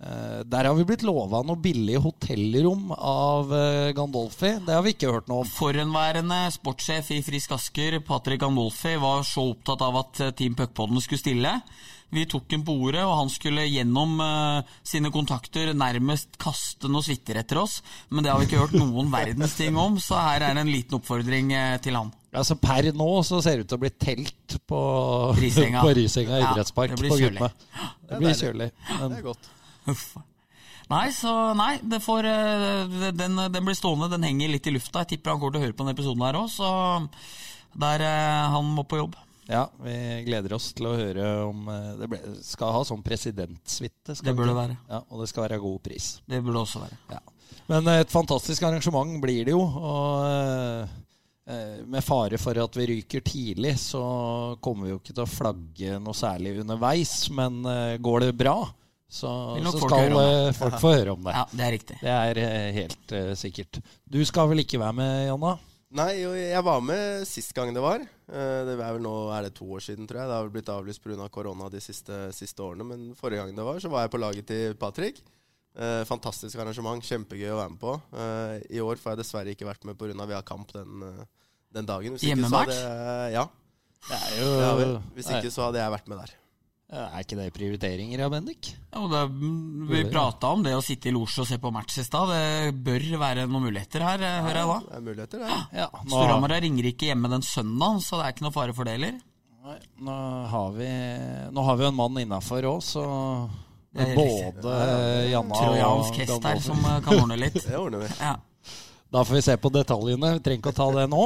[0.00, 4.54] Eh, der har vi blitt lova noe billig hotellrom av eh, Gandolfi.
[4.64, 5.50] Det har vi ikke hørt noe om.
[5.52, 11.04] Forhenværende sportssjef i Frisk Asker, Patrick Gandolfi, var så opptatt av at eh, Team Puckpodden
[11.04, 11.52] skulle stille.
[12.10, 17.06] Vi tok ham på ordet, og han skulle gjennom uh, sine kontakter nærmest kaste noe
[17.06, 17.76] suiter etter oss.
[18.10, 20.72] Men det har vi ikke hørt noen verdens ting om, så her er det en
[20.72, 22.10] liten oppfordring uh, til han.
[22.34, 24.82] Altså Per nå så ser det ut til å bli telt på
[25.38, 25.82] Risenga.
[25.86, 27.54] på Risenga Ja, idrettspark det blir kjølig.
[28.10, 28.70] Det blir kjølig.
[28.90, 29.54] Det er godt.
[29.88, 30.16] Uff.
[30.90, 34.10] Nei, så nei, det får, eh, den, den blir stående.
[34.10, 35.04] Den henger litt i lufta.
[35.04, 36.70] Jeg tipper han kommer til å høre på denne episoden her òg, så
[37.78, 39.14] der eh, han må på jobb.
[39.46, 39.94] ja, vi
[40.26, 44.16] gleder oss til å høre om eh, Det ble, skal ha sånn presidentsuite.
[44.18, 44.78] Det bør det være.
[44.90, 46.08] Ja, og det skal være god pris.
[46.26, 46.98] Det burde det også være.
[47.14, 47.22] Ja.
[47.70, 49.62] Men et fantastisk arrangement blir det jo.
[49.62, 50.98] Og
[51.90, 54.02] med fare for at vi ryker tidlig, så
[54.62, 57.14] kommer vi jo ikke til å flagge noe særlig underveis.
[57.34, 57.62] Men
[58.02, 58.58] går det bra,
[59.10, 60.36] så, så folk skal høre om det.
[60.46, 61.32] eh, folk få høre om det.
[61.34, 61.96] Ja, det er riktig.
[62.04, 63.80] Det er eh, helt uh, sikkert.
[64.06, 65.56] Du skal vel ikke være med, Jonna?
[65.98, 67.98] Nei, jeg var med sist gang det var.
[68.30, 70.30] Eh, Det er vel nå er det to år siden, tror jeg.
[70.30, 71.16] Det har vel blitt avlyst pga.
[71.24, 72.86] Av korona de siste, siste årene.
[72.86, 75.18] Men forrige gang det var, så var jeg på laget til Patrick.
[75.74, 77.02] Eh, fantastisk arrangement.
[77.02, 77.96] Kjempegøy å være med på.
[78.14, 80.14] Eh, I år får jeg dessverre ikke vært med pga.
[80.30, 81.02] vi har kamp den,
[81.74, 82.22] den dagen.
[82.22, 82.78] Hjemmematch?
[83.34, 83.48] Ja.
[84.06, 84.94] Det er jo.
[85.18, 86.36] Hvis ikke så hadde jeg vært med der.
[86.90, 88.72] Er ikke det prioriteringer, ja, Bendik?
[88.90, 89.20] Ja, det,
[89.86, 92.32] vi prata om det å sitte i losje og se på match i stad.
[92.34, 94.78] Det bør være noen muligheter her, eh, hører jeg da.
[94.88, 95.58] Det er muligheter, det.
[95.78, 98.90] Ja, nå, Storhamar er Ringerike hjemme den søndagen, så det er ikke noe fare for
[98.90, 99.22] det heller.
[99.60, 100.18] Nei, nå
[100.50, 100.90] har vi
[101.52, 103.06] Nå har vi jo en mann innafor òg, så
[103.94, 104.76] Det er både
[105.30, 107.62] Janna Trojansk hest her som eh, kan ordne litt.
[107.70, 108.12] Det ordner vi.
[108.18, 108.34] Ja.
[109.14, 110.36] Da får vi se på detaljene.
[110.40, 111.24] Vi trenger ikke å ta det nå.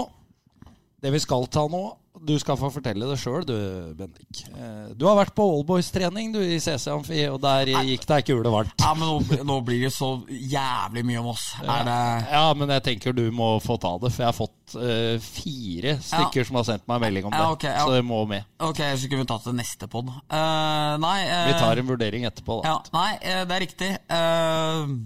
[1.00, 1.86] Det vi skal ta nå
[2.24, 3.54] Du skal få fortelle det sjøl, du,
[3.98, 4.42] Bendik.
[4.54, 8.52] Eh, Du har vært på Allboys-trening du i CC Amfi, og der gikk det kule
[8.52, 8.74] varmt.
[8.80, 11.50] ja, men nå, nå blir det så jævlig mye om oss.
[11.62, 11.98] Er det
[12.32, 15.98] Ja, men jeg tenker du må få ta det, for jeg har fått uh, fire
[16.00, 17.42] stykker som har sendt meg melding om det.
[17.44, 17.84] Ja, okay, ja.
[17.84, 18.46] Så det må med.
[18.64, 20.08] Ok, så kunne vi tatt det neste pod.
[20.32, 21.44] Uh, nei uh...
[21.50, 22.72] Vi tar en vurdering etterpå, da.
[22.72, 23.90] Ja, nei, eh, det er riktig.
[24.08, 24.96] Eh, eh,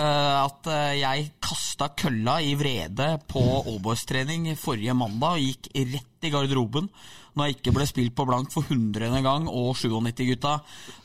[0.00, 6.32] at eh, jeg kasta kølla i vrede på Aalborgs-trening forrige mandag og gikk rett i
[6.34, 6.88] garderoben
[7.34, 10.52] når jeg ikke ble spilt på blank for hundrede gang, og 97-gutta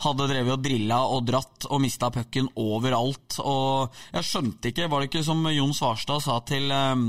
[0.06, 3.40] hadde drevet og drilla og dratt og mista pucken overalt.
[3.42, 7.02] Og jeg skjønte ikke, var det ikke som Jon Svarstad sa til eh,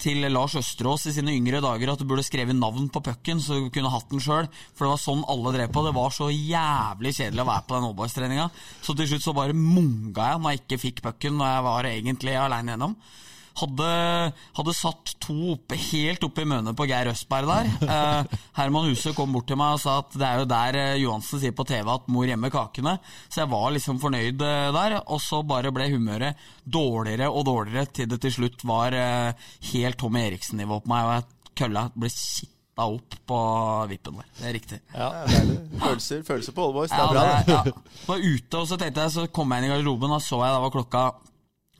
[0.00, 3.60] til Lars Østerås i sine yngre dager at du burde skrevet navn på pucken, så
[3.60, 4.48] du kunne hatt den sjøl.
[4.76, 5.84] For det var sånn alle drev på.
[5.86, 8.48] Det var så jævlig kjedelig å være på den Allboys-treninga.
[8.84, 11.90] Så til slutt så bare munga jeg når jeg ikke fikk pucken, når jeg var
[11.92, 12.98] egentlig aleine gjennom.
[13.56, 13.86] Hadde,
[14.58, 17.70] hadde satt to oppe, helt oppe i mønet på Geir Østberg der.
[17.96, 20.96] Eh, Herman Huse kom bort til meg og sa at det er jo der eh,
[21.00, 22.96] Johansen sier på TV at mor gjemmer kakene.
[23.30, 24.98] Så jeg var liksom fornøyd eh, der.
[25.06, 26.36] Og så bare ble humøret
[26.66, 31.14] dårligere og dårligere til det til slutt var eh, helt Tommy Eriksen-nivå på meg, og
[31.16, 33.36] jeg kølla ble kitta opp på
[33.88, 34.26] vippen der.
[34.36, 34.78] Det er riktig.
[34.92, 35.06] Ja.
[35.14, 35.58] Det er deilig.
[35.80, 36.92] Følelser, følelser på Allboys.
[36.92, 37.46] Det Ja, er bra, det.
[37.46, 38.02] det, ja.
[38.10, 40.52] Var ute, og så tenkte jeg, så kom jeg inn i garderoben, og så jeg
[40.58, 41.06] da var klokka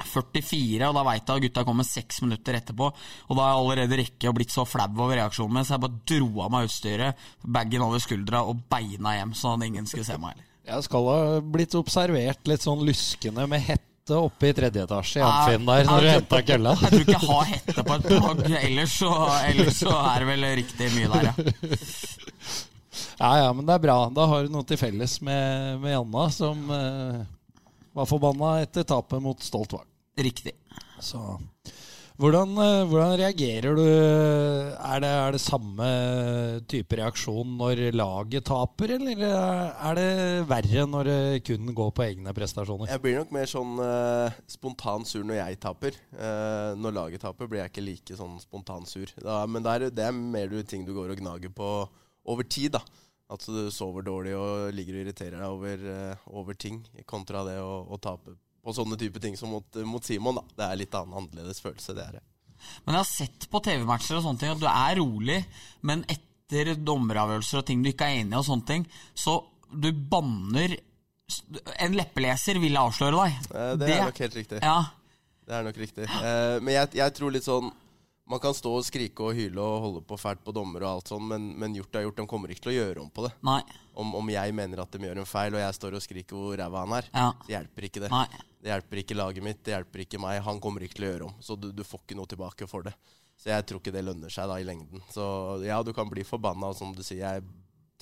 [0.04, 2.90] 44, og da veit jeg at gutta kommer seks minutter etterpå.
[2.90, 5.84] Og da har jeg allerede rekket og blitt så flau over reaksjonen min, så jeg
[5.86, 10.08] bare dro av meg utstyret, bagen over skuldra og beina hjem, sånn at ingen skulle
[10.08, 10.52] se meg heller.
[10.66, 11.18] Jeg skal ha
[11.54, 16.04] blitt observert litt sånn luskende med hette oppe i tredje etasje i Amfinn der når
[16.04, 16.74] du henta kølla.
[16.82, 19.12] Jeg tror ikke jeg har hette på et plagg, ellers så,
[19.48, 21.34] ellers så er det vel riktig mye der, ja.
[23.16, 23.96] Ja, ja, men det er bra.
[24.12, 27.22] Da har du noe til felles med, med Janna, som eh,
[27.96, 29.88] var forbanna etter tapet mot Stolt Vang.
[30.16, 30.54] Riktig.
[31.00, 31.20] Så
[32.16, 33.84] hvordan, eh, hvordan reagerer du?
[33.84, 35.88] Er det, er det samme
[36.64, 42.32] type reaksjon når laget taper, eller er det verre når det kun går på egne
[42.36, 42.88] prestasjoner?
[42.88, 46.00] Jeg blir nok mer sånn eh, spontan sur når jeg taper.
[46.16, 49.12] Eh, når laget taper, blir jeg ikke like sånn spontan sur.
[49.20, 51.72] Da, men det er, det er mer du, ting du går og gnager på
[52.32, 52.78] over tid.
[52.80, 52.84] da
[53.32, 57.56] At du sover dårlig og ligger og irriterer deg over, eh, over ting, kontra det
[57.58, 60.38] å, å tape på sånne type ting som mot, mot Simon.
[60.38, 62.24] da Det er litt annen annerledes følelse, det er det.
[62.84, 65.40] Men jeg har sett på TV-matcher og sånne ting at du er rolig,
[65.86, 69.90] men etter dommeravgjørelser og ting du ikke er enig i, og sånne ting, så du
[69.92, 70.76] banner
[71.82, 73.48] En leppeleser vil avsløre deg.
[73.50, 74.60] Eh, det er nok helt riktig.
[74.62, 74.76] Ja,
[75.42, 76.04] Det er nok riktig.
[76.06, 77.72] Eh, men jeg, jeg tror litt sånn
[78.26, 81.10] Man kan stå og skrike og hyle og holde på fælt på dommer og alt
[81.12, 82.16] sånn, men, men gjort er gjort.
[82.18, 83.30] De kommer ikke til å gjøre om på det.
[83.94, 86.56] Om, om jeg mener at de gjør en feil, og jeg står og skriker hvor
[86.58, 87.28] ræva han er, Ja.
[87.46, 88.10] så hjelper ikke det.
[88.10, 88.26] nei.
[88.66, 90.40] Det hjelper ikke laget mitt, det hjelper ikke meg.
[90.42, 91.36] Han kommer ikke til å gjøre om.
[91.46, 92.96] Så du, du får ikke noe tilbake for det.
[93.38, 95.04] Så jeg tror ikke det lønner seg da i lengden.
[95.14, 95.22] Så
[95.62, 97.46] ja, du kan bli forbanna, og som du sier, jeg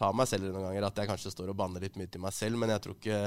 [0.00, 2.32] tar meg selv noen ganger at jeg kanskje står og banner litt mye til meg
[2.34, 3.20] selv, men jeg tror ikke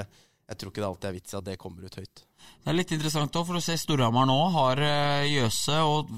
[0.48, 2.22] jeg tror ikke det alltid er vits i at det kommer ut høyt.
[2.64, 6.12] Det er litt interessant òg, for å se Storhamar nå har eh, Jøse og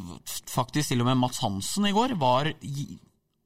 [0.50, 2.52] faktisk til og med Mats Hansen i går var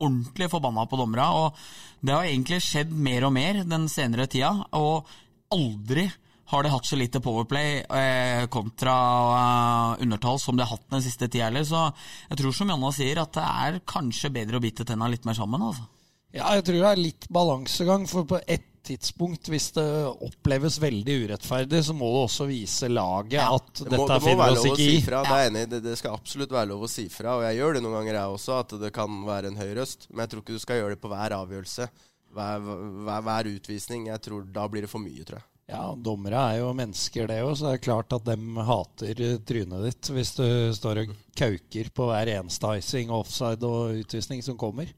[0.04, 1.30] ordentlig forbanna på dommera.
[1.40, 5.08] Og det har egentlig skjedd mer og mer den senere tida, og
[5.54, 6.04] aldri
[6.52, 8.94] har de hatt så lite powerplay eh, kontra
[9.38, 11.64] eh, undertall som de har hatt den siste tida heller.
[11.64, 11.86] Så
[12.28, 15.38] jeg tror som Janna sier, at det er kanskje bedre å bite tenna litt mer
[15.38, 15.64] sammen.
[15.64, 15.88] altså.
[16.34, 19.84] Ja, jeg tror det er litt balansegang, for på ett tidspunkt, hvis det
[20.26, 23.48] oppleves veldig urettferdig, så må du også vise laget Ja.
[23.56, 25.00] at Det dette må, det må finner være oss ikke si i.
[25.04, 25.64] Det er enig.
[25.72, 27.38] Det, det skal absolutt være lov å si fra.
[27.38, 30.06] Og jeg gjør det noen ganger, jeg også, at det kan være en høy røst.
[30.10, 31.88] Men jeg tror ikke du skal gjøre det på hver avgjørelse.
[32.34, 32.64] Hver,
[33.06, 34.08] hver, hver utvisning.
[34.10, 35.48] Jeg tror Da blir det for mye, tror jeg.
[35.70, 39.16] Ja, dommere er jo mennesker, det òg, så det er klart at dem hater
[39.48, 40.44] trynet ditt hvis du
[40.76, 44.90] står og kauker på hver eneste icing, offside og utvisning som kommer.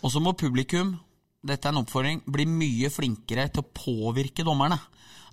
[0.00, 0.94] Og så må publikum,
[1.46, 4.78] dette er en oppfordring, bli mye flinkere til å påvirke dommerne.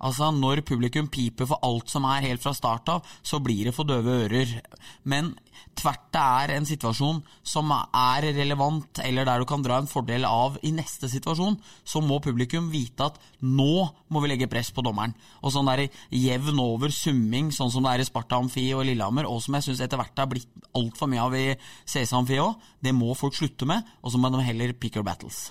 [0.04, 3.76] Altså, Når publikum piper for alt som er helt fra start av, så blir det
[3.76, 4.60] for døve ører.
[5.08, 5.32] Men
[5.80, 10.28] tvert det er en situasjon som er relevant, eller der du kan dra en fordel
[10.28, 14.84] av i neste situasjon, så må publikum vite at nå må vi legge press på
[14.86, 15.16] dommeren.
[15.42, 19.30] Og sånn der jevn over summing, sånn som det er i Sparta Amfi og Lillehammer,
[19.30, 21.46] og som jeg syns etter hvert har blitt altfor mye av i
[21.88, 25.08] CS Amfi òg, det må folk slutte med, og så må de heller pick your
[25.08, 25.48] battles.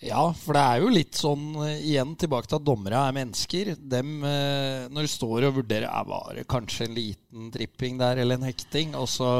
[0.00, 3.72] Ja, for det er jo litt sånn eh, igjen tilbake til at dommere er mennesker.
[3.82, 8.20] Dem, eh, når du står og vurderer er var det kanskje en liten tripping der
[8.22, 9.32] eller en hekting, og så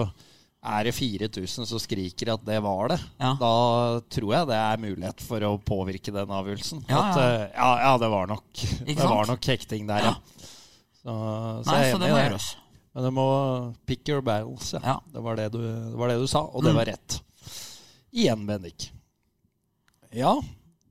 [0.69, 3.31] er det 4000 som skriker at det var det, Ja.
[3.39, 3.53] da
[4.11, 6.83] tror jeg det er mulighet for å påvirke den avgjørelsen.
[6.91, 7.29] Ja, At, ja.
[7.29, 10.15] eh, ja, ja, det var nok Det var nok hekting der, ja.
[10.99, 12.49] Så, så Nei, jeg er det enig i gjøres.
[12.99, 13.29] Men du må
[13.87, 14.81] pick your battles, ja.
[14.83, 14.99] Ja.
[15.15, 17.21] Det, var det, du, det var det du sa, og det var rett.
[18.11, 18.91] Igjen, Bendik.
[20.17, 20.35] Ja,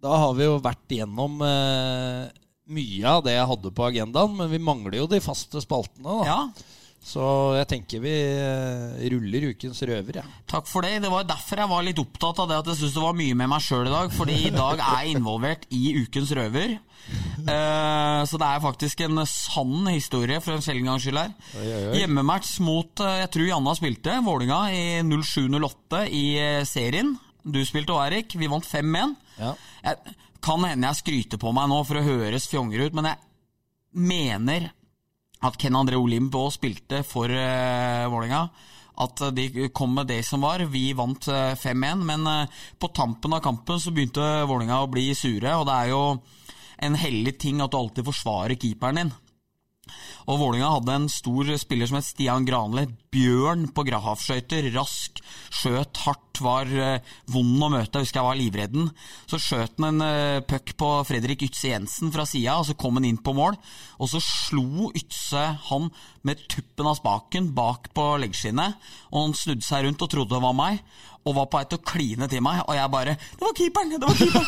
[0.03, 2.27] da har vi jo vært gjennom eh,
[2.69, 6.05] mye av det jeg hadde på agendaen, men vi mangler jo de faste spaltene.
[6.05, 6.25] da.
[6.27, 6.73] Ja,
[7.07, 7.23] Så
[7.55, 10.25] jeg tenker vi eh, ruller ukens røver, ja.
[10.49, 10.97] takk for det.
[11.05, 13.37] Det var derfor jeg var litt opptatt av det at jeg syns det var mye
[13.39, 14.11] med meg sjøl i dag.
[14.13, 16.75] Fordi i dag er jeg involvert i Ukens røver.
[17.47, 21.31] Eh, så det er faktisk en sann historie for en sjelden gangs skyld her.
[21.61, 21.93] Oi, oi, oi.
[22.01, 26.25] Hjemmematch mot eh, jeg tror Janna spilte, Vålinga i 07-08 i
[26.67, 27.15] serien.
[27.47, 28.35] Du spilte òg, Erik.
[28.35, 29.13] Vi vant 5-1.
[29.39, 29.53] Ja.
[30.43, 33.17] Kan hende jeg skryter på meg nå for å høres fjonger ut, men jeg
[33.97, 34.71] mener
[35.47, 38.47] at Ken André Olimb også spilte for uh, Vålerenga.
[38.97, 40.63] At eh, de kom med det som var.
[40.73, 45.11] Vi vant eh, 5-1, men eh, på tampen av kampen så begynte Vålerenga å bli
[45.15, 46.01] sure, og det er jo
[46.87, 49.13] en hellig ting at du alltid forsvarer keeperen din.
[50.27, 52.85] Og Vålinga hadde en stor spiller som het Stian Granli.
[53.13, 54.69] Bjørn på Grahaf-skøyter.
[54.75, 55.21] Rask,
[55.53, 57.97] skjøt hardt, var eh, vond å møte.
[57.97, 58.91] Jeg husker jeg var livredden.
[59.29, 62.99] Så skjøt han en uh, puck på Fredrik Ytse Jensen fra sida, og så kom
[62.99, 63.57] han inn på mål.
[63.97, 65.89] Og så slo Ytse han
[66.27, 68.77] med tuppen av spaken bak på leggskinnet,
[69.09, 70.83] og han snudde seg rundt og trodde det var meg.
[71.27, 73.89] Og var på vei til å kline til meg, og jeg bare 'Det var keeperen!
[73.91, 74.45] Det var keeperen!'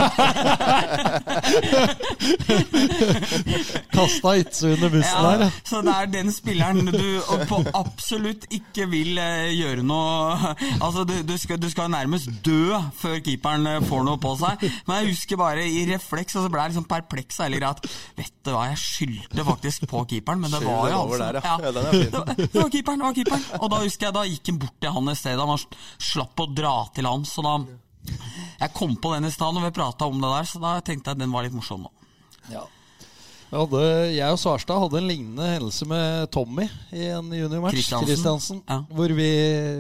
[3.94, 8.88] Kasta Itzu under bussen Ja, der, så det er den spilleren du på absolutt ikke
[8.92, 10.54] vil eh, gjøre noe
[10.86, 14.64] Altså, du, du, skal, du skal nærmest dø før keeperen eh, får noe på seg.
[14.88, 17.74] Men jeg husker bare i refleks, og så ble jeg liksom perpleks av hele greia
[17.76, 17.88] at
[18.20, 21.50] Vet du hva, jeg skyldte faktisk på keeperen, men det var jo han der, som
[21.50, 21.56] ja.
[21.60, 22.06] Ja, den fin.
[22.06, 23.46] det, var, det var keeperen, det var keeperen.
[23.60, 25.48] Og da husker jeg, da gikk han bort til han i stedet.
[25.50, 25.64] Han
[26.10, 27.54] slapp å dra til han, så da
[28.60, 31.14] Jeg kom på den i stad når vi prata om det der, så da tenkte
[31.14, 31.92] jeg den var litt morsom nå.
[32.50, 32.66] Ja.
[33.50, 37.74] Jeg, hadde, jeg og Svarstad hadde en lignende hendelse med Tommy i en juniormatch.
[37.80, 38.06] Kristiansen.
[38.06, 38.84] Kristiansen, Ja.
[38.94, 39.30] Hvor vi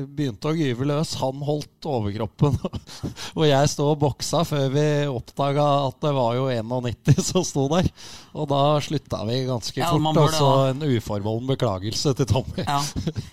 [0.09, 1.11] begynte å gyve løs.
[1.21, 2.57] Han holdt overkroppen,
[3.37, 7.67] og jeg sto og boksa før vi oppdaga at det var jo 91 som sto
[7.71, 7.87] der.
[8.35, 10.19] Og da slutta vi ganske Ja, fort.
[10.21, 10.67] Og så da.
[10.73, 12.63] en uforbeholden beklagelse til Tommy.
[12.65, 12.79] Ja,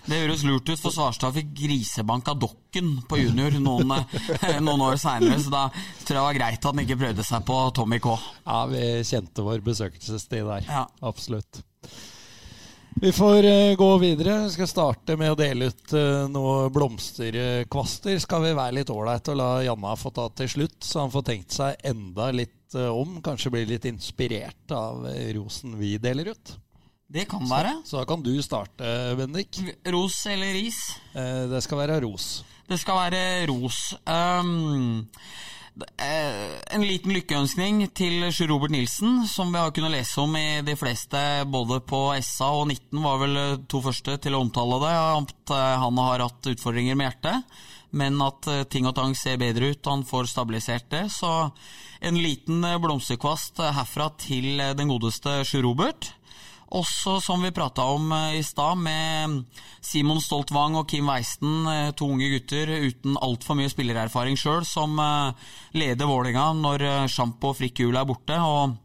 [0.07, 4.83] Det høres lurt ut, for Svarstad fikk grisebank av Dokken på junior noen, eh, noen
[4.87, 7.59] år seinere, så da tror jeg det var greit at han ikke prøvde seg på
[7.77, 8.15] Tommy K.
[8.47, 10.65] Ja, vi kjente vår besøkelsestid der.
[10.67, 10.85] Ja.
[11.05, 11.63] Absolutt.
[13.01, 14.43] Vi får eh, gå videre.
[14.43, 18.17] Vi skal starte med å dele ut uh, noen blomsterkvaster.
[18.17, 21.25] Skal vi være litt ålreite og la Janna få ta til slutt, så han får
[21.27, 23.19] tenkt seg enda litt eh, om.
[23.21, 26.55] Kanskje bli litt inspirert av eh, rosen vi deler ut.
[27.07, 27.75] Det kan være.
[27.85, 28.89] Så da kan du starte,
[29.19, 29.61] Bendik.
[29.93, 30.81] Ros eller ris?
[31.13, 32.31] Eh, det skal være ros.
[32.65, 33.21] Det skal være
[33.51, 33.91] ros.
[34.09, 35.05] Um,
[35.77, 40.73] en liten lykkeønskning til Sjur Robert Nilsen, som vi har kunnet lese om i de
[40.79, 45.53] fleste, både på SA og 19 var vel to første til å omtale det, at
[45.53, 47.59] eh, han har hatt utfordringer med hjertet.
[47.91, 51.05] men at eh, ting og tang ser bedre ut, han får stabilisert det.
[51.13, 51.29] Så
[51.99, 56.11] en liten eh, blomsterkvast eh, herfra til eh, den godeste Sjur Robert.
[56.75, 59.43] Også som vi prata om eh, i stad, med
[59.83, 64.99] Simon Stoltvang og Kim Weisten, eh, to unge gutter uten altfor mye spillererfaring sjøl, som
[64.99, 65.47] eh,
[65.79, 68.35] leder Vålinga når Sjampo og Frikk er borte.
[68.35, 68.75] og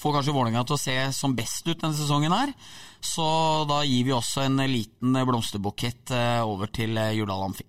[0.00, 2.52] får kanskje Vålerenga til å se som best ut denne sesongen her.
[3.00, 3.24] Så
[3.68, 6.12] da gir vi også en liten blomsterbukett
[6.44, 7.68] over til Jordal Amfi.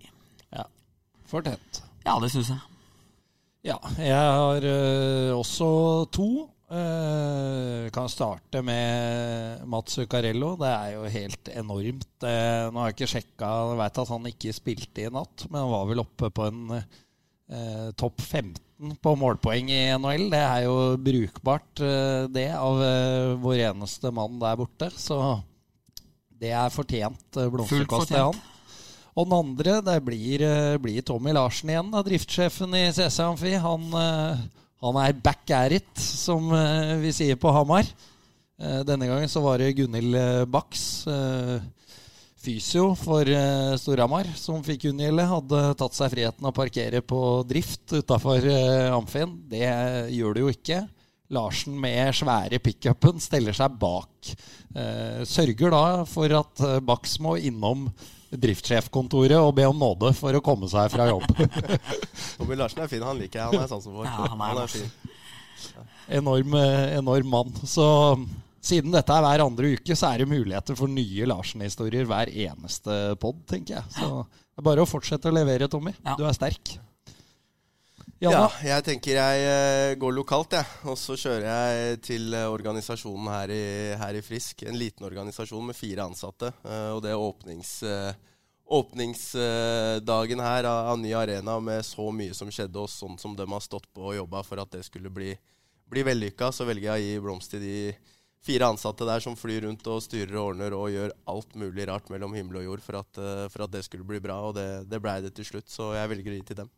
[0.52, 0.66] Ja.
[1.30, 1.82] Fortjent.
[2.04, 2.60] Ja, det syns jeg.
[3.70, 4.66] Ja, jeg har
[5.36, 5.70] også
[6.12, 6.50] to.
[6.72, 10.54] Uh, kan starte med Mats Zuccarello.
[10.56, 12.14] Det er jo helt enormt.
[12.24, 15.60] Uh, nå har jeg ikke sjekka, jeg veit at han ikke spilte i natt, men
[15.60, 20.24] han var vel oppe på en uh, topp 15 på målpoeng i NHL.
[20.32, 21.82] Det er jo brukbart,
[22.32, 22.80] det, av
[23.44, 24.88] vår eneste mann der borte.
[24.96, 25.20] Så
[26.40, 28.40] det er fortjent blomsterkast til han.
[29.12, 30.42] Og den andre, det blir,
[30.82, 33.54] blir Tommy Larsen igjen, da, driftssjefen i CC Amfi.
[33.60, 33.86] Han
[34.82, 37.86] han er back at it, som uh, vi sier på Hamar.
[38.58, 41.06] Uh, denne gangen så var det Gunhild uh, Baks,
[42.42, 43.28] fysio for
[43.78, 45.28] Storhamar, som fikk unngjelde.
[45.30, 48.48] Hadde tatt seg friheten å parkere på drift utafor
[48.96, 49.36] Amfien.
[49.46, 49.62] Det
[50.10, 50.80] gjør det jo ikke.
[51.32, 54.32] Larsen med svære pickupen steller seg bak.
[55.28, 57.88] sørger da for at Bax må innom
[58.32, 61.26] driftssjefkontoret og be om nåde for å komme seg fra jobb.
[62.38, 63.50] Tommy Larsen er fin, han liker jeg.
[63.52, 64.08] Han er sånn som folk.
[64.08, 64.88] Ja, han er, han er fin.
[66.20, 67.52] Enorm, enorm mann.
[67.68, 67.84] Så
[68.62, 72.98] siden dette er hver andre uke, så er det muligheter for nye Larsen-historier hver eneste
[73.22, 73.94] pod, tenker jeg.
[73.98, 75.94] Så det er bare å fortsette å levere, Tommy.
[76.00, 76.14] Ja.
[76.18, 76.76] Du er sterk.
[78.22, 80.66] Ja, jeg tenker jeg uh, går lokalt, jeg.
[80.86, 83.62] Og så kjører jeg til uh, organisasjonen her i,
[83.98, 84.62] her i, Frisk.
[84.68, 86.52] En liten organisasjon med fire ansatte.
[86.62, 87.72] Uh, og det er åpnings,
[88.72, 93.64] åpningsdagen her av, ny arena med så mye som skjedde, og sånn som de har
[93.64, 95.32] stått på og jobba for at det skulle bli,
[95.90, 97.76] bli vellykka, så velger jeg å gi blomst til de
[98.42, 102.08] fire ansatte der som flyr rundt og styrer og ordner og gjør alt mulig rart
[102.10, 103.20] mellom himmel og jord for at,
[103.52, 104.38] for at det skulle bli bra.
[104.46, 106.72] Og det, det blei det til slutt, så jeg velger å gi til dem.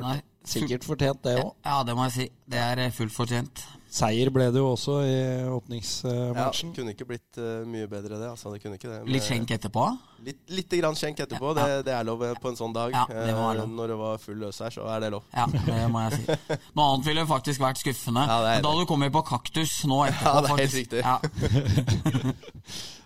[0.00, 1.52] Nei, Sikkert fortjent, det òg.
[1.62, 2.26] Ja, det må jeg si.
[2.50, 3.62] Det er eh, fullt fortjent.
[3.92, 5.16] Seier ble det jo også i
[5.52, 6.70] åpningsmatchen.
[6.72, 8.30] Ja, kunne ikke blitt uh, mye bedre, det.
[8.30, 9.02] Altså, det kunne ikke det.
[9.12, 9.84] litt skjenk etterpå?
[10.24, 11.50] Litt, litt grann skjenk etterpå.
[11.52, 11.66] Ja, ja.
[11.76, 12.94] Det, det, er lov på en sånn dag.
[12.96, 13.74] Ja, det må være lov.
[13.76, 15.26] Når det var full løs her, så er det lov.
[15.36, 16.38] Ja, det må jeg si.
[16.78, 18.24] Noe annet ville faktisk vært skuffende.
[18.32, 20.32] Ja, da hadde du kommet på kaktus nå etterpå.
[20.32, 21.04] Ja, det er helt riktig.
[21.04, 22.32] Ja.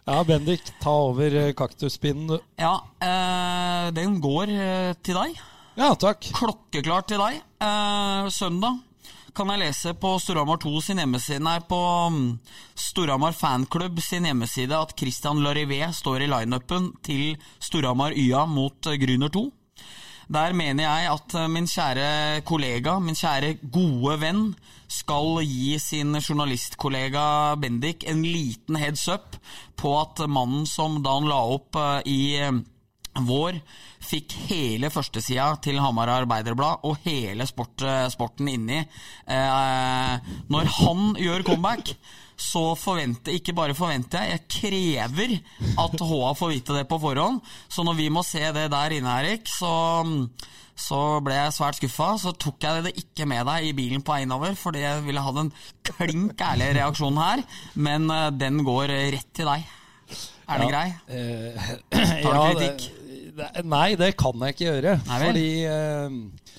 [0.12, 2.48] ja, Bendik, ta over kaktuspinnen, du.
[2.62, 2.78] Ja,
[3.10, 5.44] øh, den går øh, til deg.
[5.76, 6.24] Ja, takk.
[6.32, 7.42] Klokkeklart til deg.
[7.60, 8.78] Eh, søndag
[9.36, 11.76] kan jeg lese på Storhamar 2 sin hjemmeside Nei, på
[12.80, 19.28] Storhamar fanklubb sin hjemmeside at Christian Larivé står i lineupen til Storhamar YA mot Grüner
[19.34, 19.42] 2.
[20.32, 24.46] Der mener jeg at min kjære kollega, min kjære gode venn,
[24.88, 29.36] skal gi sin journalistkollega Bendik en liten heads up
[29.76, 31.76] på at mannen som da han la opp
[32.08, 32.48] i
[33.28, 33.60] vår
[34.06, 37.82] fikk hele førstesida til Hamar Arbeiderblad og hele sport,
[38.12, 38.82] sporten inni.
[39.26, 41.96] Eh, når han gjør comeback,
[42.36, 45.32] så forventer ikke bare forventer jeg, jeg krever
[45.80, 47.40] at HA får vite det på forhånd.
[47.72, 49.72] Så når vi må se det der inne, Erik, så,
[50.76, 52.10] så ble jeg svært skuffa.
[52.20, 55.24] Så tok jeg det ikke med deg i bilen på vei innover, fordi jeg ville
[55.24, 55.52] hatt en
[55.88, 57.44] klink ærlig reaksjon her.
[57.88, 59.72] Men uh, den går rett til deg.
[60.46, 60.88] Er det ja, grei?
[61.10, 61.70] Eh,
[62.22, 62.84] Tar du ja, kritikk?
[62.84, 63.05] Det,
[63.66, 64.96] nei, det kan jeg ikke gjøre.
[65.08, 66.56] Nei fordi uh,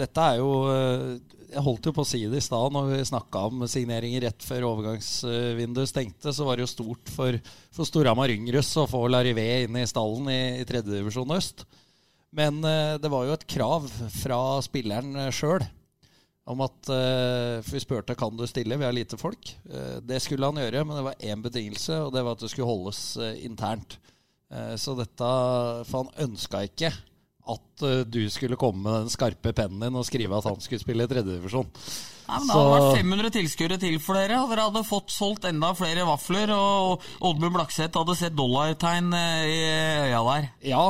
[0.00, 3.08] dette er jo uh, Jeg holdt jo på å si det i stad når vi
[3.08, 6.34] snakka om signeringer rett før overgangsvinduet stengte.
[6.34, 7.38] Så var det jo stort for,
[7.74, 11.66] for Storhamar Yngres å få Larivé inn i stallen i, i tredjedivisjon øst.
[12.36, 15.66] Men uh, det var jo et krav fra spilleren sjøl
[16.50, 19.52] om at For vi spurte kan du stille, vi har lite folk.
[20.02, 22.66] det skulle han gjøre, men det var én betingelse, og det var at det skulle
[22.66, 23.02] holdes
[23.44, 24.00] internt.
[24.50, 25.30] Eh, så dette
[25.86, 26.90] For han ønska ikke
[27.50, 30.82] at eh, du skulle komme med den skarpe pennen din og skrive at han skulle
[30.82, 31.70] spille i tredjedivisjon.
[32.30, 35.48] Nei, men det hadde vært 500 tilskuere til for dere, og dere hadde fått solgt
[35.48, 36.52] enda flere vafler.
[36.54, 39.56] Og Oddmund Blakseth hadde sett dollartegn eh, i
[40.10, 40.46] øya der.
[40.70, 40.84] Ja,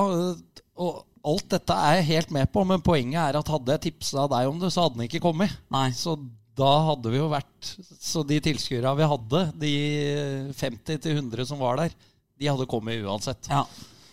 [0.80, 4.26] og alt dette er jeg helt med på, men poenget er at hadde jeg tipsa
[4.32, 5.56] deg om det, så hadde den ikke kommet.
[5.72, 5.88] Nei.
[5.96, 6.16] Så
[6.60, 7.68] da hadde vi jo vært
[8.02, 9.74] Så de tilskuerne vi hadde, de
[10.58, 11.94] 50-100 som var der,
[12.40, 13.50] de hadde kommet uansett.
[13.52, 13.66] Ja.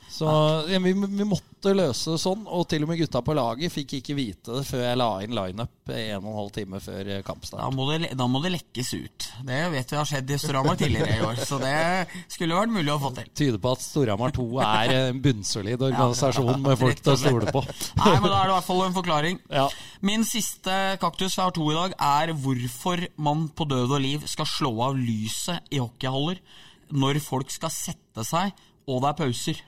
[0.09, 0.25] Så
[0.69, 3.97] ja, vi, vi måtte løse det sånn, og til og med gutta på laget fikk
[3.99, 7.59] ikke vite det før jeg la inn lineup en og en halv time før kampstart.
[7.61, 9.27] Da må, det, da må det lekkes ut.
[9.45, 11.75] Det vet vi har skjedd i Storhamar tidligere i år, så det
[12.33, 13.31] skulle vært mulig å få til.
[13.41, 17.65] Tyder på at Storhamar 2 er en bunnsolid organisasjon med folk til å stole på.
[18.01, 19.41] Nei, men da er det i hvert fall en forklaring.
[19.53, 19.67] Ja.
[20.07, 24.49] Min siste kaktus har to i dag, er hvorfor man på død og liv skal
[24.49, 26.41] slå av lyset i hockeyhaller
[26.91, 28.53] når folk skal sette seg
[28.87, 29.63] og det er pauser.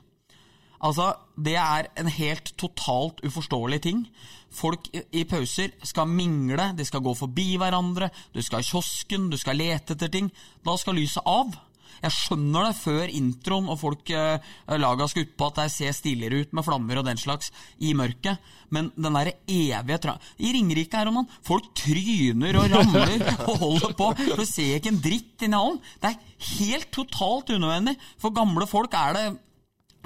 [0.80, 4.08] Altså, Det er en helt totalt uforståelig ting.
[4.52, 9.38] Folk i, pauser skal mingle, de skal gå forbi hverandre, du skal i kiosken, du
[9.38, 10.32] skal lete etter ting.
[10.66, 11.56] Da skal lyset av.
[12.04, 16.44] Jeg skjønner det før introen og folk eh, laga skutt på at det ser stiligere
[16.44, 17.52] ut med flammer og den slags
[17.84, 18.40] i mørket,
[18.74, 20.16] men den derre evige tra...
[20.40, 24.10] I Ringerike her om folk tryner og ramler og holder på.
[24.38, 25.80] Du ser ikke en dritt inni hallen.
[26.00, 27.96] Det er helt totalt unødvendig.
[28.22, 29.28] For gamle folk er det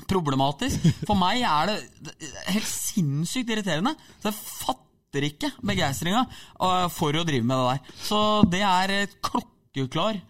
[0.10, 0.84] problematisk.
[1.08, 3.96] For meg er det helt sinnssykt irriterende.
[4.20, 7.98] Så jeg fatter ikke begeistringa uh, for å drive med det der.
[8.08, 8.20] Så
[8.50, 10.22] det er et klokkeklar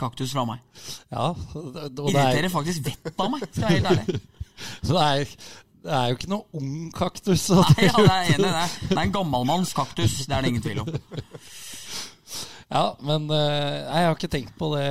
[0.00, 0.64] kaktus fra meg.
[1.10, 4.20] Ja, det, det, Irriterer er, faktisk vettet av meg, skal jeg være helt ærlig.
[4.86, 5.36] så det, er,
[5.86, 7.48] det er jo ikke noe ung kaktus.
[7.52, 8.66] Nei, ja, det er enig, det.
[8.88, 10.92] Det er en gammalmanns kaktus, det er det ingen tvil om.
[12.66, 14.86] Ja, men eh, Jeg har ikke tenkt på det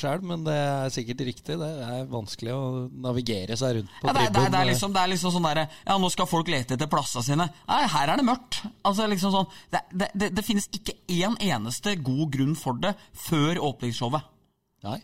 [0.00, 1.58] sjøl, men det er sikkert riktig.
[1.60, 2.62] Det er vanskelig å
[3.04, 5.34] navigere seg rundt på Ja, det, er, det, er, det, er liksom, det er liksom
[5.34, 7.48] sånn derre Ja, nå skal folk lete etter plassene sine.
[7.68, 8.62] Nei, her er det mørkt.
[8.88, 12.94] Altså liksom sånn Det, det, det, det finnes ikke én eneste god grunn for det
[13.28, 14.32] før åpningsshowet.
[14.88, 14.98] Nei.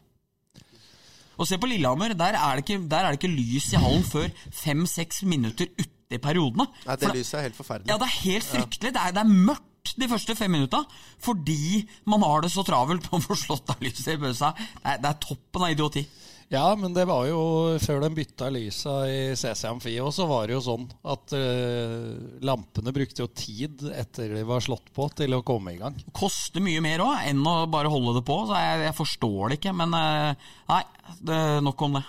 [1.37, 4.05] Og se på Lillehammer, der er det ikke, der er det ikke lys i hallen
[4.09, 6.71] før fem-seks minutter uti periodene.
[6.87, 7.93] Nei, det lyset er helt forferdelig.
[7.93, 8.95] Ja, det er helt fryktelig.
[8.97, 10.83] Det er, det er mørkt de første fem minutta
[11.23, 14.53] fordi man har det så travelt på å få slått av lyset i pausa.
[14.57, 16.07] Det, det er toppen av idioti.
[16.49, 17.41] Ja, men det var jo
[17.83, 22.13] før de bytta lysa i CC Amfi òg, så var det jo sånn at uh,
[22.47, 25.99] lampene brukte jo tid etter de var slått på, til å komme i gang.
[26.15, 28.39] koster mye mer òg enn å bare holde det på.
[28.47, 29.75] Så jeg, jeg forstår det ikke.
[29.75, 30.83] Men uh, nei,
[31.19, 32.07] det nok om det.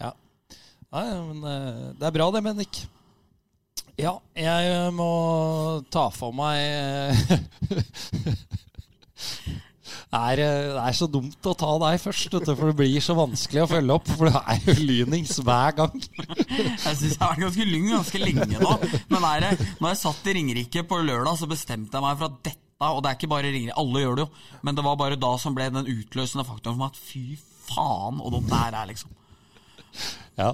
[0.00, 0.14] Ja.
[0.96, 2.86] Nei, men uh, det er bra det, Bennik.
[4.00, 5.06] Ja, jeg må
[5.94, 6.58] ta for meg
[7.30, 7.38] det,
[10.18, 13.62] er, eh, det er så dumt å ta deg først, for det blir så vanskelig
[13.62, 14.10] å følge opp.
[14.10, 15.94] For det er jo lynings hver gang.
[15.94, 18.74] Jeg syns jeg har vært ganske lyng ganske lenge nå.
[19.14, 22.32] Men er det, når jeg satt i Ringerike på lørdag, så bestemte jeg meg for
[22.32, 24.30] at dette Og det er ikke bare Ringerike, alle gjør det jo,
[24.66, 27.38] men det var bare da som ble den utløsende faktoren for meg at fy
[27.70, 29.14] faen, og det her er, liksom.
[30.36, 30.50] Ja.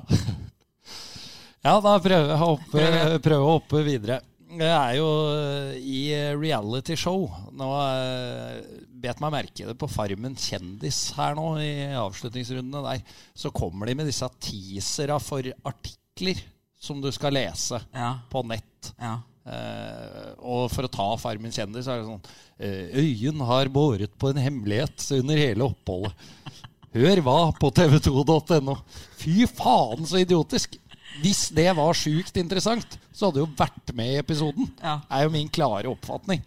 [1.66, 2.84] Ja, da prøver jeg å hoppe,
[3.24, 4.20] prøve å hoppe videre.
[4.50, 6.00] Det er jo eh, i
[6.34, 7.28] reality show.
[7.54, 8.56] Nå eh,
[9.00, 13.18] bet meg merke det på Farmen kjendis her nå i avslutningsrundene der.
[13.38, 16.40] Så kommer de med disse teasera for artikler
[16.80, 18.94] som du skal lese Ja, på nett.
[19.00, 19.18] ja.
[19.40, 24.12] Uh, og for å ta Farmen kjendis, så er det sånn uh, Øyen har båret
[24.20, 26.12] på en hemmelighet under hele oppholdet.
[26.92, 28.76] Hør hva på tv2.no.
[29.18, 30.76] Fy faen, så idiotisk!
[31.20, 34.70] Hvis det var sjukt interessant, så hadde du jo vært med i episoden.
[34.82, 34.98] Ja.
[35.10, 36.42] er jo min klare oppfatning.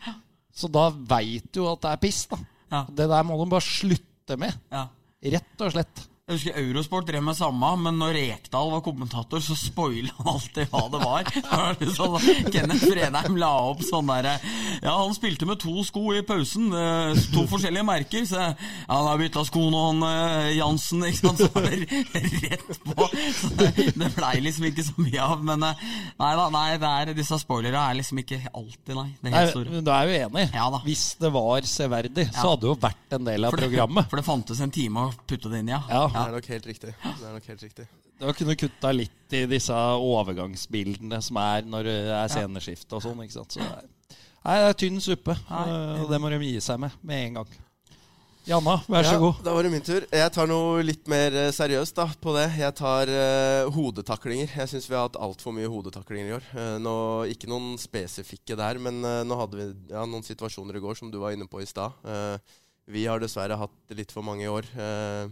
[0.53, 2.39] Så da veit du at det er piss, da.
[2.74, 2.84] Ja.
[2.89, 4.57] Det der må de bare slutte med.
[4.74, 4.88] ja.
[5.24, 6.01] Rett og slett.
[6.24, 10.69] Jeg husker Eurosport drev med samme, men når Rekdal var kommentator, så spoila han alltid
[10.71, 11.26] hva det var.
[11.82, 14.38] Det var sånn, Kenneth Fredheim la opp sånn derre
[14.86, 16.69] Ja, han spilte med to sko i pausen.
[16.71, 18.24] eh, To forskjellige merker.
[18.30, 18.53] Så ja,
[18.88, 21.03] han har bytta sko nå, han eh, Jansen.
[21.09, 21.43] Ikke sant?
[21.43, 23.09] Så var det rett på.
[23.41, 25.43] Så det, det blei liksom ikke så mye av.
[25.51, 25.84] Men eh,
[26.24, 29.09] nei da, nei, er, disse spoilerne er liksom ikke alltid, nei.
[29.19, 29.76] Det er helt store.
[29.76, 30.47] men du er jo enig?
[30.55, 30.80] Ja da.
[30.88, 34.07] Hvis det var severdig, så hadde det jo vært en del av For det, programmet.
[34.15, 35.84] for det fantes en time å putte det inn i, ja.
[35.91, 36.07] Ja.
[36.14, 36.93] Det er nok helt riktig.
[37.03, 37.88] Det er nok helt riktig.
[38.20, 43.03] Du har kunne kutta litt i disse overgangsbildene som er når det er sceneskifte og
[43.03, 43.26] sånn.
[43.26, 43.57] ikke sant?
[43.57, 46.97] Så det er, nei, det er tynn suppe, og det må de gi seg med
[47.01, 47.59] med en gang.
[48.43, 49.38] Janna, vær så Ja, god.
[49.39, 50.03] Da var det min tur.
[50.11, 52.49] Jeg tar noe litt mer eh, seriøst da, på det.
[52.59, 54.51] Jeg tar uh, hodetaklinger.
[54.51, 56.49] Jeg syns vi har hatt altfor mye hodetaklinger i år.
[56.51, 56.95] Uh, nå,
[57.32, 61.14] ikke noen spesifikke der, men uh, nå hadde vi ja, noen situasjoner i går som
[61.14, 61.95] du var inne på i stad.
[62.91, 64.68] Vi har dessverre hatt litt for mange i år.
[64.76, 65.32] Eh,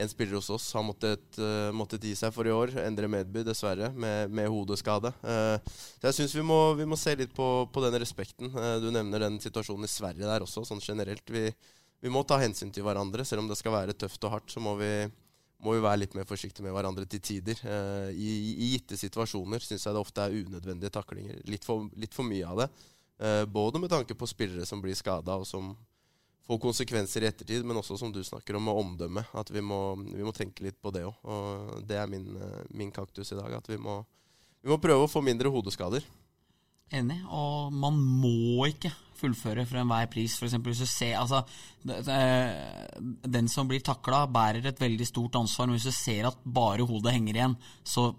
[0.00, 2.72] en spiller hos oss har måttet, uh, måttet gi seg for i år.
[2.82, 5.12] Endre Medby, dessverre, med, med hodeskade.
[5.20, 5.58] Uh,
[6.00, 6.44] så jeg syns vi,
[6.80, 8.52] vi må se litt på, på den respekten.
[8.54, 11.24] Uh, du nevner den situasjonen i Sverige der også, sånn generelt.
[11.28, 11.50] Vi,
[12.00, 13.26] vi må ta hensyn til hverandre.
[13.28, 14.92] Selv om det skal være tøft og hardt, så må vi,
[15.60, 17.60] må vi være litt mer forsiktige med hverandre til tider.
[18.16, 18.30] I,
[18.64, 21.42] I gitte situasjoner syns jeg det ofte er unødvendige taklinger.
[21.50, 22.70] Litt for, litt for mye av det.
[23.52, 25.74] Både med tanke på spillere som blir skada, og som
[26.50, 29.22] få konsekvenser i ettertid, men også som du snakker om, med omdømme.
[29.38, 31.20] At vi må, vi må tenke litt på det òg.
[31.30, 33.60] Og det er min, eh, min kaktus i dag.
[33.60, 34.00] At vi må,
[34.64, 36.06] vi må prøve å få mindre hodeskader.
[36.90, 37.20] Enig.
[37.30, 38.90] Og man må ikke
[39.20, 40.34] fullføre for enhver pris.
[40.38, 41.44] For eksempel hvis du ser altså,
[41.84, 45.66] det- Den som blir takla, bærer et veldig stort ansvar.
[45.66, 48.14] Men hvis du ser at bare hodet henger igjen, så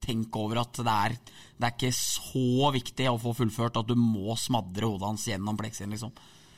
[0.00, 1.18] tenk over at det er,
[1.58, 5.58] det er ikke så viktig å få fullført at du må smadre hodet hans gjennom
[5.58, 6.12] pleksen, liksom.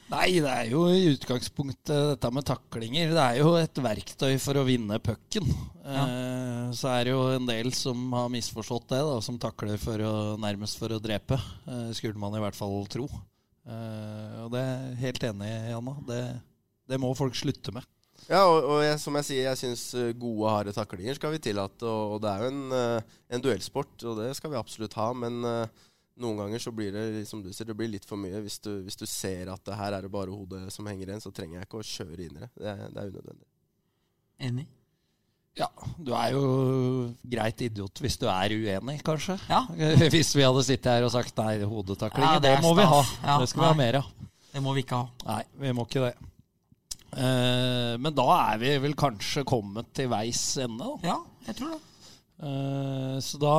[0.08, 3.10] Nei, det er jo i utgangspunktet dette med taklinger.
[3.12, 5.50] Det er jo et verktøy for å vinne pucken.
[5.84, 10.00] Eh, så er det jo en del som har misforstått det, da, som takler for
[10.00, 11.36] å, nærmest for å drepe.
[11.68, 13.04] Eh, skulle man i hvert fall tro.
[13.68, 15.96] Eh, og det er jeg helt enig i, Anna.
[16.08, 16.22] Det,
[16.88, 17.84] det må folk slutte med.
[18.28, 19.84] Ja, og, og jeg, som jeg sier, jeg syns
[20.20, 21.84] gode, harde taklinger skal vi tillate.
[21.84, 25.12] Og, og det er jo en, eh, en duellsport, og det skal vi absolutt ha.
[25.16, 25.84] Men eh,
[26.18, 28.40] noen ganger så blir det som du sier, det blir litt for mye.
[28.44, 31.22] Hvis du, hvis du ser at det her er det bare hodet som henger igjen,
[31.24, 32.50] så trenger jeg ikke å kjøre inn i det.
[32.58, 33.46] Det, er- det er unødvendig.
[34.48, 34.66] Enig.
[35.58, 35.66] Ja,
[35.98, 36.42] du er jo
[37.26, 39.34] greit idiot hvis du er uenig, kanskje.
[39.50, 39.64] Ja.
[40.14, 42.86] Hvis vi hadde sittet her og sagt nei, hodetaklinger, Ja, det det, må må vi
[42.86, 43.00] ha.
[43.24, 44.12] Ja, det skal vi ha mer av.
[44.52, 45.08] Det må vi ikke ha.
[45.26, 46.12] Nei, vi må ikke det.
[47.08, 51.10] Uh, men da er vi vel kanskje kommet til veis ende, da.
[51.10, 51.80] Ja, jeg tror det.
[52.38, 53.54] Uh, så da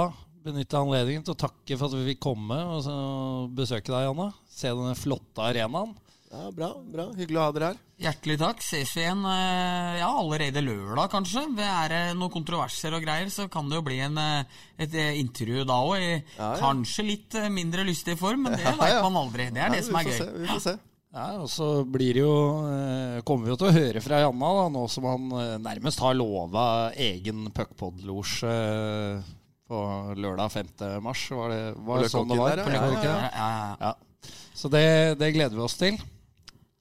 [0.46, 4.30] benytter jeg anledningen til å takke for at vi fikk komme og besøke deg, Janne.
[4.52, 5.96] Se denne flotte arenaen.
[6.30, 6.68] Ja, bra.
[6.86, 7.08] bra.
[7.18, 7.78] Hyggelig å ha dere her.
[8.06, 8.60] Hjertelig takk.
[8.62, 11.42] Ses vi igjen eh, ja, allerede lørdag, kanskje.
[11.58, 14.94] Det er det noen kontroverser og greier, så kan det jo bli en, eh, et
[14.94, 15.96] eh, intervju da òg.
[15.98, 16.52] I Ja, ja.
[16.62, 19.50] kanskje litt eh, mindre lystig form, men det Ja, veit man aldri.
[19.58, 20.20] Det er det som er gøy.
[20.22, 20.76] Se, vi får se.
[21.10, 22.34] Ja, og så blir det jo
[22.70, 26.04] eh, Kommer vi jo til å høre fra Janna, da, nå som han eh, nærmest
[26.06, 29.32] har lova egen puckpod-losje eh,
[29.70, 29.80] på
[30.18, 30.70] lørdag 5.
[31.06, 31.26] mars.
[31.32, 32.58] Var det, var det sånn det var?
[32.58, 33.18] der, ja.
[33.34, 34.32] Ja, ja.
[34.54, 34.86] Så det,
[35.22, 36.00] det gleder vi oss til.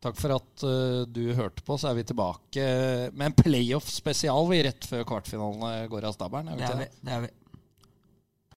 [0.03, 1.77] Takk for at uh, du hørte på.
[1.79, 2.65] Så er vi tilbake
[3.13, 6.55] med en playoff-spesial vi rett før kvartfinalene går av stabelen.
[6.59, 6.89] Det vi.
[7.03, 7.33] Det er vi.